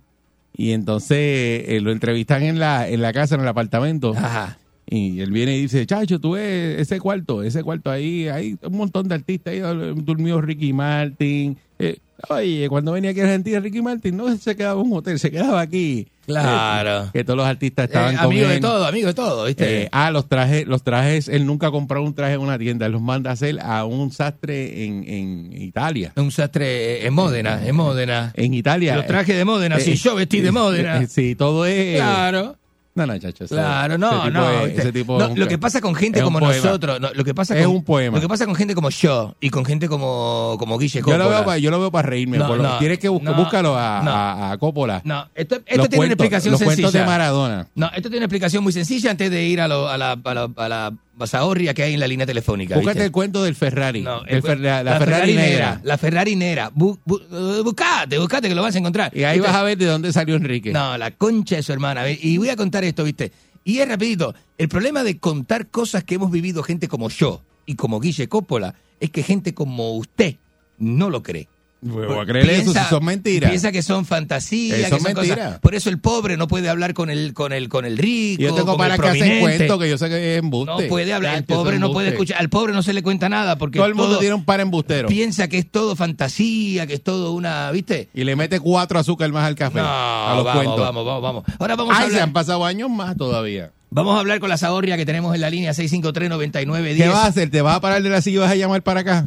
[0.56, 4.12] Y entonces eh, lo entrevistan en la, en la casa, en el apartamento.
[4.14, 4.58] Ajá.
[4.86, 8.76] Y él viene y dice, chacho, tú ves ese cuarto, ese cuarto ahí, hay un
[8.76, 9.60] montón de artistas ahí,
[9.96, 11.56] durmió Ricky Martin.
[11.78, 11.96] Eh,
[12.28, 15.30] oye, cuando venía aquí a Argentina, Ricky Martin no se quedaba en un hotel, se
[15.30, 16.06] quedaba aquí.
[16.26, 17.04] Claro.
[17.06, 19.82] Eh, que todos los artistas estaban Eh, amigo de todo, amigo de todo, ¿viste?
[19.82, 22.92] Eh, ah, los trajes, los trajes, él nunca compró un traje en una tienda, él
[22.92, 26.12] los manda a hacer a un sastre en, en Italia.
[26.16, 28.32] Un sastre en Módena, en Módena.
[28.34, 28.96] En Italia.
[28.96, 31.02] Los trajes de Módena, sí, yo vestí de Módena.
[31.02, 31.96] eh, Sí, todo es.
[31.96, 32.56] Claro.
[32.96, 33.46] No, no, chacho.
[33.46, 34.50] Claro, no, no.
[34.66, 37.58] es- ese tipo No, lo que pasa con gente como nosotros, no, lo que pasa
[37.58, 38.16] Es con, un poema.
[38.18, 41.24] Lo que pasa con gente como yo y con gente como, como Guille Yo lo,
[41.24, 41.28] Coppola.
[41.28, 42.38] veo, pa- yo lo veo para reírme.
[42.38, 45.02] No, por lo- tienes que buscar, búscalo a, a, a Coppola.
[45.04, 46.76] No, esto, esto Los tiene una cuentos- explicación los sencilla.
[46.76, 47.66] cuentos de Maradona.
[47.74, 50.34] No, esto tiene una explicación muy sencilla antes de ir a, lo- a la, a
[50.34, 52.74] la, a la basahorria que hay en la línea telefónica.
[52.76, 53.06] Búscate ¿viste?
[53.06, 54.02] el cuento del Ferrari.
[54.02, 55.80] No, El el- Fer- la, la Ferrari, negra.
[55.84, 56.70] La Ferrari negra.
[56.74, 57.22] Bu- bu-
[57.58, 59.16] eh, buscate, buscate que lo vas a encontrar.
[59.16, 59.50] Y ahí ¿Viste?
[59.52, 60.72] vas a ver de dónde salió Enrique.
[60.72, 62.08] No, la concha de su hermana.
[62.10, 63.32] Y voy a contar esto, ¿viste?
[63.64, 64.34] Y es rapidito.
[64.58, 68.74] El problema de contar cosas que hemos vivido gente como yo y como Guille Coppola
[69.00, 70.36] es que gente como usted
[70.78, 71.48] no lo cree.
[71.86, 73.50] Voy a creer eso si son mentiras.
[73.50, 76.94] Piensa que son fantasías, Eso que son cosas- Por eso el pobre no puede hablar
[76.94, 79.98] con el con el con el rico, Yo tengo para que hacen cuentos que yo
[79.98, 80.72] sé que es embuste.
[80.82, 83.28] No puede hablar, el eso pobre no puede escuchar, al pobre no se le cuenta
[83.28, 85.08] nada porque Todo el mundo tiene un par embustero.
[85.08, 88.08] piensa que es todo fantasía, que es todo una, ¿viste?
[88.14, 89.78] Y le mete cuatro azúcar más al café.
[89.80, 90.80] No, a los vamos, cuentos.
[90.80, 91.44] vamos, vamos, vamos.
[91.58, 92.22] Ahora vamos a Ay, se hablar.
[92.22, 93.72] han pasado años más todavía.
[93.90, 96.96] Vamos a hablar con la Zahorria que tenemos en la línea 653-9910.
[96.96, 97.50] ¿Qué vas a hacer?
[97.50, 99.24] ¿Te vas a parar de la silla y vas a llamar para acá?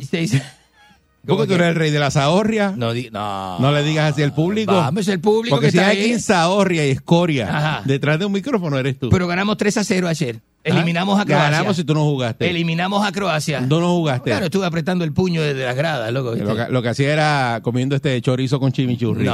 [1.25, 2.73] Seis- ¿Cómo que tú eres el rey de la zahorria?
[2.75, 3.59] No, no.
[3.59, 4.71] No le digas así al público.
[4.73, 6.03] Vamos, el público Porque que si está hay ahí.
[6.05, 7.81] quien zahorria y escoria Ajá.
[7.85, 9.09] detrás de un micrófono eres tú.
[9.09, 10.39] Pero ganamos 3 a 0 ayer.
[10.63, 11.49] Eliminamos Ah, a Croacia.
[11.49, 12.49] Ganamos si tú no jugaste.
[12.49, 13.65] Eliminamos a Croacia.
[13.69, 14.29] Tú no jugaste.
[14.31, 16.35] Claro, estuve apretando el puño desde las gradas, loco.
[16.35, 19.23] Lo que, lo que hacía era comiendo este chorizo con chimichurri.
[19.25, 19.31] No,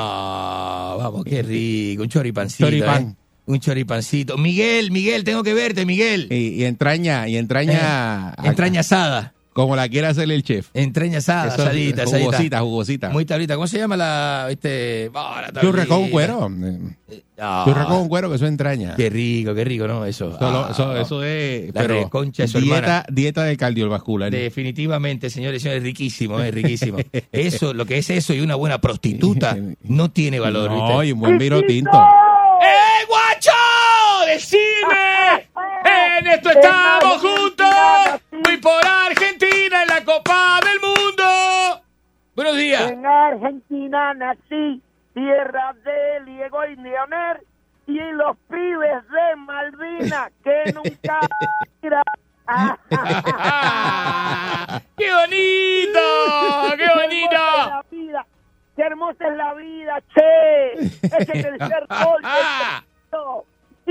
[0.99, 2.03] vamos, qué rico.
[2.03, 2.67] Un choripancito.
[2.69, 3.15] ¿eh?
[3.45, 4.37] Un choripancito.
[4.37, 6.27] Miguel, Miguel, tengo que verte, Miguel.
[6.31, 8.33] Y, y entraña, y entraña.
[8.43, 9.33] Entraña asada.
[9.53, 10.69] Como la quiera hacer el chef.
[10.73, 12.25] Entraña asada, Eso, asadita, asadita.
[12.25, 13.09] Jugosita, jugosita.
[13.09, 13.55] Muy tablita.
[13.55, 15.35] ¿Cómo se llama la, este, oh,
[15.75, 16.49] la con cuero.
[17.39, 18.95] Ah, Churre con cuero, que eso entraña.
[18.95, 20.05] Qué rico, qué rico, ¿no?
[20.05, 20.37] Eso.
[20.39, 21.73] Ah, eso, eso es.
[21.73, 22.09] La pero
[22.47, 23.05] su dieta, hermana.
[23.11, 24.31] dieta de cardiovascular.
[24.31, 26.97] Definitivamente, señores y señores, riquísimo, es riquísimo.
[27.31, 31.07] Eso, lo que es eso y una buena prostituta no tiene valor, No, ¿viste?
[31.07, 31.91] y un buen vino tinto.
[31.97, 33.51] ¡Eh, guacho!
[34.27, 35.49] ¡Decime!
[35.85, 38.21] ¡En esto estamos juntos!
[38.31, 41.81] ¡Voy por Argentina en la Copa del Mundo!
[42.35, 42.91] Buenos días.
[42.91, 44.81] En Argentina nací,
[45.13, 47.37] tierra de Diego y Leonel,
[47.87, 51.19] y los pibes de Malvinas que nunca.
[54.97, 55.99] ¡Qué bonito!
[56.77, 57.33] ¡Qué bonito!
[57.33, 58.25] La vida,
[58.75, 60.73] ¡Qué hermosa es la vida, che!
[60.73, 62.21] Ese tercer gol.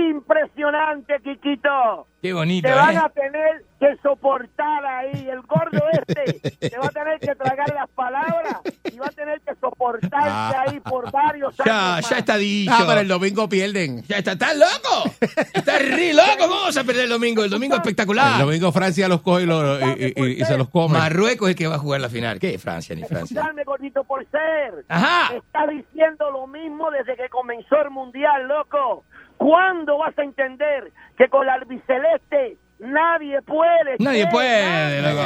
[0.01, 2.07] Impresionante, Kikito.
[2.22, 3.01] ¡Qué bonito, Te van eh!
[3.05, 5.28] a tener que soportar ahí.
[5.28, 9.40] El gordo este te va a tener que tragar las palabras y va a tener
[9.40, 11.66] que soportarte ahí por varios años.
[11.66, 12.72] Ya, ya está dicho.
[12.72, 14.03] Ah, pero el domingo pierden.
[14.05, 15.11] Ya está, ¿estás loco?
[15.53, 16.28] ¿Estás re loco?
[16.38, 17.43] ¿Cómo vas a perder el domingo?
[17.43, 18.40] El domingo espectacular.
[18.40, 20.97] El domingo Francia los coge y, lo- y- y- y se los come.
[20.99, 22.38] Marruecos es el que va a jugar la final.
[22.38, 22.57] ¿Qué?
[22.59, 23.34] Francia ni Francia.
[23.34, 24.84] Escuchadme, gordito, por ser.
[24.88, 25.34] Ajá.
[25.34, 29.05] Está diciendo lo mismo desde que comenzó el mundial, loco.
[29.43, 33.97] ¿Cuándo vas a entender que con la albiceleste nadie puede?
[33.99, 35.22] Nadie puede, loco.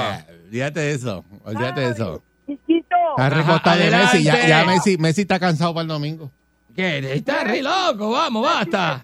[0.46, 1.24] Olvídate de eso.
[1.44, 2.22] Olvídate de eso.
[2.46, 2.96] Chiquito.
[3.10, 3.90] Está recostado de.
[3.90, 4.24] Messi.
[4.24, 6.30] Ya, ya Messi, Messi está cansado para el domingo.
[6.74, 6.98] ¿Qué?
[7.12, 8.10] Está re loco.
[8.10, 9.02] Vamos, basta.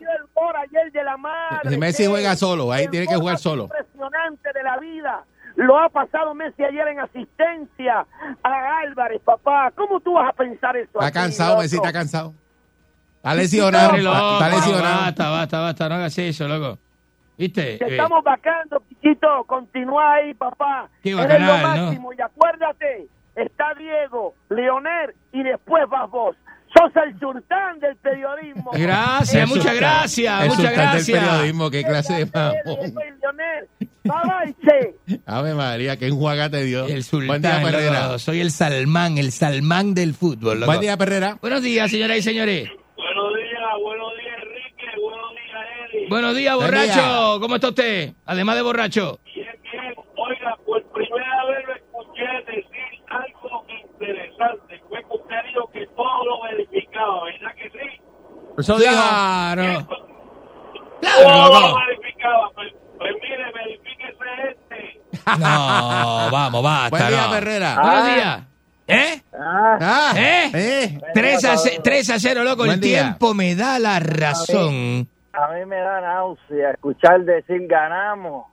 [0.62, 1.70] Ayer de la madre.
[1.70, 3.64] Si Messi juega solo, ahí tiene que jugar solo.
[3.64, 5.24] Impresionante de la vida.
[5.56, 8.06] Lo ha pasado Messi ayer en asistencia
[8.42, 9.72] a Álvarez, papá.
[9.74, 10.90] ¿Cómo tú vas a pensar eso?
[10.94, 11.62] Está así, cansado, loco?
[11.62, 12.34] Messi está cansado.
[13.22, 13.94] Está lesionado.
[13.96, 15.00] Está lesionado.
[15.02, 15.88] Basta, basta, basta.
[15.88, 16.78] No hagas eso, loco.
[17.38, 17.78] ¿Viste?
[17.78, 19.44] Te Eh, estamos vacando, Pichito.
[19.46, 20.88] Continúa ahí, papá.
[21.02, 21.84] Qué Eres bacanal, lo ¿no?
[21.86, 22.12] máximo.
[22.12, 23.06] Y acuérdate,
[23.36, 26.36] está Diego, Leonel y después vas vos.
[26.76, 28.70] Sos el sultán del periodismo.
[28.72, 31.06] Gracias, El muchas gracias, el muchas sultán gracias.
[31.06, 32.94] del periodismo, qué clase de mamón.
[35.26, 36.86] Ave María, qué enjuaga te dio.
[36.86, 38.02] El sultán, Buen día, Perrera.
[38.06, 38.18] loco.
[38.18, 40.70] Soy el Salmán, el Salmán del fútbol, loco.
[40.70, 41.36] Buen día, Perrera.
[41.40, 42.70] Buenos días, señoras y señores.
[43.03, 44.86] Buenos días, buenos días, Enrique.
[45.00, 46.09] Buenos días, Eddie.
[46.09, 47.40] Buenos días, Buen borracho.
[47.40, 48.12] ¿Cómo está usted?
[48.26, 49.18] Además de borracho.
[49.34, 49.94] Bien, bien.
[50.16, 54.80] Oiga, por primera vez lo escuché decir algo interesante.
[54.88, 58.00] Fue que usted dijo que todo lo verificaba, ¿verdad que sí?
[58.59, 59.86] Eso Claro.
[59.88, 60.07] todo
[61.00, 61.78] Claro, lo loco.
[61.88, 62.50] verificaba.
[62.55, 65.00] Pues, pues mire, verifíquese este.
[65.38, 66.90] No, vamos, basta.
[66.90, 67.30] Buen día, no.
[67.32, 67.74] Perrera.
[67.82, 68.14] Buenos Ah.
[68.14, 68.51] días.
[68.87, 69.22] ¿Eh?
[69.39, 70.51] Ah, ¿Eh?
[70.55, 71.01] eh.
[71.14, 72.59] 3 a, ce- 3 a 0, loco.
[72.59, 73.03] Buen el día.
[73.03, 75.09] tiempo me da la razón.
[75.33, 78.47] A mí me da náusea escuchar decir ganamos,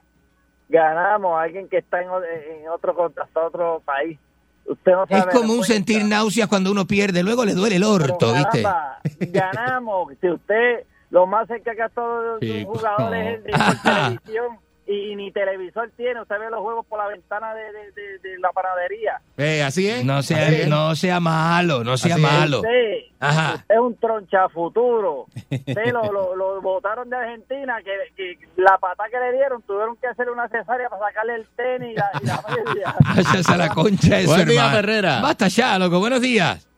[0.70, 2.10] ganamos a alguien que está en,
[2.74, 4.18] otro hasta otro país.
[4.66, 5.32] Usted no Es sabe.
[5.32, 5.74] común la cuenta.
[5.74, 7.24] sentir náuseas cuando uno pierde.
[7.24, 8.62] Luego le duele el Pero, orto, ¿viste?
[8.64, 10.14] caramba, ganamos.
[10.22, 13.82] Si usted lo más cerca que ha estado de un jugador es el de por
[13.84, 14.60] televisión
[14.92, 16.22] y, ni televisor tiene.
[16.22, 19.22] Usted ve los juegos por la ventana de, de- de- de la panadería.
[19.38, 20.04] Eh, así es.
[20.04, 20.68] No Así sea, es.
[20.68, 22.32] no sea malo, no sea Así es.
[22.32, 22.58] malo.
[22.58, 23.54] Usted, Ajá.
[23.56, 25.26] usted es un troncha futuro.
[25.52, 29.96] Usted lo, lo, lo votaron de Argentina, que, que la pata que le dieron tuvieron
[29.98, 32.96] que hacerle una cesárea para sacarle el tenis y la, y la media.
[33.16, 34.80] Váyase a la concha de su Buen día, hermano.
[34.80, 35.22] Herrera.
[35.22, 36.00] Basta ya, loco.
[36.00, 36.69] Buenos días.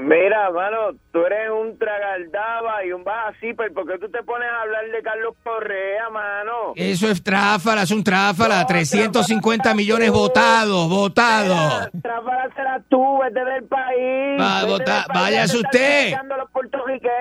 [0.00, 3.72] Mira, mano, tú eres un tragaldaba y un baja zipper.
[3.72, 6.72] ¿Por qué tú te pones a hablar de Carlos Correa, mano?
[6.76, 8.66] Eso es tráfala, es un tráfala.
[8.66, 11.88] 350 millones votados, votados.
[12.02, 14.40] Tráfala serás tú, vete del país.
[14.40, 16.14] Va, Vete vota- del país, váyase ya te usted.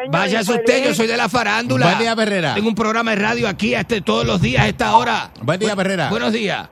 [0.10, 1.86] Váyase usted, yo soy de la farándula.
[1.88, 2.54] Buen día, Perrera.
[2.56, 5.32] Tengo un programa de radio aquí a este, todos los días a esta hora.
[5.42, 6.10] Buen día, Perrera.
[6.10, 6.70] Buenos días.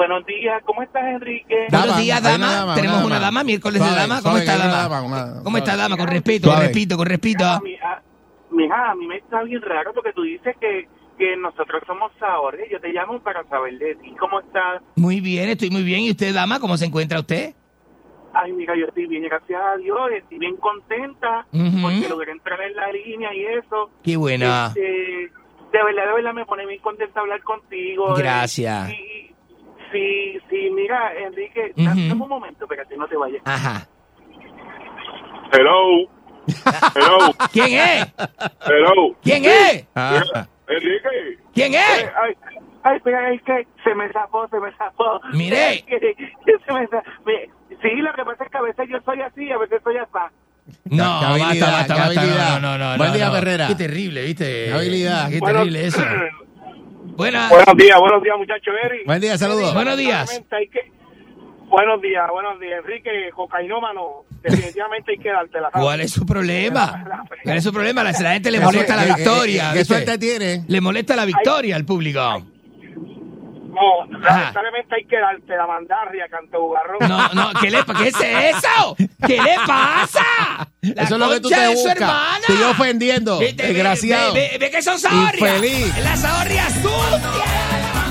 [0.00, 1.66] Buenos días, ¿cómo estás, Enrique?
[1.68, 2.36] Dama, Buenos días, dama.
[2.46, 3.44] una dama, Tenemos una una dama.
[3.44, 4.22] miércoles de dama.
[4.22, 4.76] ¿Cómo está, dama?
[4.78, 5.96] dama, una- ¿Cómo está, dama?
[5.98, 6.56] Con respeto, Suave.
[6.60, 7.44] con respeto, con respeto.
[7.44, 7.60] Ah,
[8.50, 12.62] mija, a mí me está bien raro porque tú dices que, que nosotros somos ahorros.
[12.72, 14.14] Yo te llamo para saber de ti.
[14.18, 14.80] ¿Cómo estás?
[14.96, 16.00] Muy bien, estoy muy bien.
[16.00, 17.52] ¿Y usted, dama, cómo se encuentra usted?
[18.32, 19.98] Ay, mira, yo estoy bien, gracias a Dios.
[20.16, 23.90] Estoy bien contenta porque logré entrar en la línea y eso.
[24.02, 24.68] Qué buena.
[24.68, 28.16] Este, de verdad, de verdad me pone bien contenta hablar contigo.
[28.16, 28.92] eh, Gracias.
[28.92, 29.29] y,
[29.92, 31.84] si, si, mira, Enrique, Ujú.
[31.86, 33.42] dame un momento, espérate, no te vayas.
[33.44, 33.86] Ajá.
[35.52, 36.08] Hello.
[36.94, 37.32] Hello.
[37.52, 38.06] ¿Quién es?
[38.66, 39.16] Hello.
[39.22, 39.86] ¿Quién es?
[40.68, 41.38] Enrique.
[41.54, 41.80] ¿Quién es?
[42.02, 42.34] Eh, Ay,
[42.84, 45.20] ay, espera, es que se me zafó, se me zafó.
[45.32, 45.84] Mire.
[45.86, 47.50] Que- que se me za- mire,
[47.82, 50.10] Sí, lo que pasa es que a veces yo soy así, a veces soy así.
[50.84, 52.24] No, basta, basta, basta.
[52.24, 52.96] No, no, no.
[52.96, 53.36] Buen no, día, no.
[53.36, 53.66] Herrera.
[53.68, 54.66] Qué terrible, ¿viste?
[54.66, 55.30] Qué habilidad.
[55.30, 56.02] Qué Bueno, terrible eso.
[57.20, 57.50] Buenas.
[57.50, 58.74] Buenos días, buenos días, muchachos.
[58.82, 59.04] Eri.
[59.04, 59.74] Buen día, saludos.
[59.74, 60.20] Buenos días.
[60.26, 61.00] Definitivamente hay que-
[61.68, 62.80] Buenos días, buenos días.
[62.82, 67.04] Enrique, cocainómano, definitivamente hay que darte la ¿Cuál es su problema?
[67.44, 68.02] ¿Cuál es su problema?
[68.02, 69.70] La, la gente le ¿Qué molesta la eh, victoria.
[69.70, 70.64] eh, ¿Qué suerte tiene?
[70.66, 72.42] Le molesta la victoria al público.
[73.80, 76.98] No, lamentablemente hay que darte la mandarria, canto bugarrón.
[77.08, 78.96] No, no, ¿qué, le, ¿qué es eso?
[79.26, 80.68] ¿Qué le pasa?
[80.82, 81.96] La Eso es lo que tú te buscas.
[81.96, 82.38] hermana.
[82.40, 83.38] Estoy ofendiendo.
[83.38, 84.34] Vete, ve- Desgraciado.
[84.34, 85.34] Ve, ve- ve que son zahorrias.
[85.56, 85.98] Infeliz.
[86.04, 88.09] La zahorria sucia.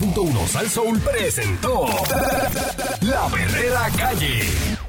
[0.00, 1.86] Uno Sal Soul presentó
[3.00, 4.81] La Verdadera Calle.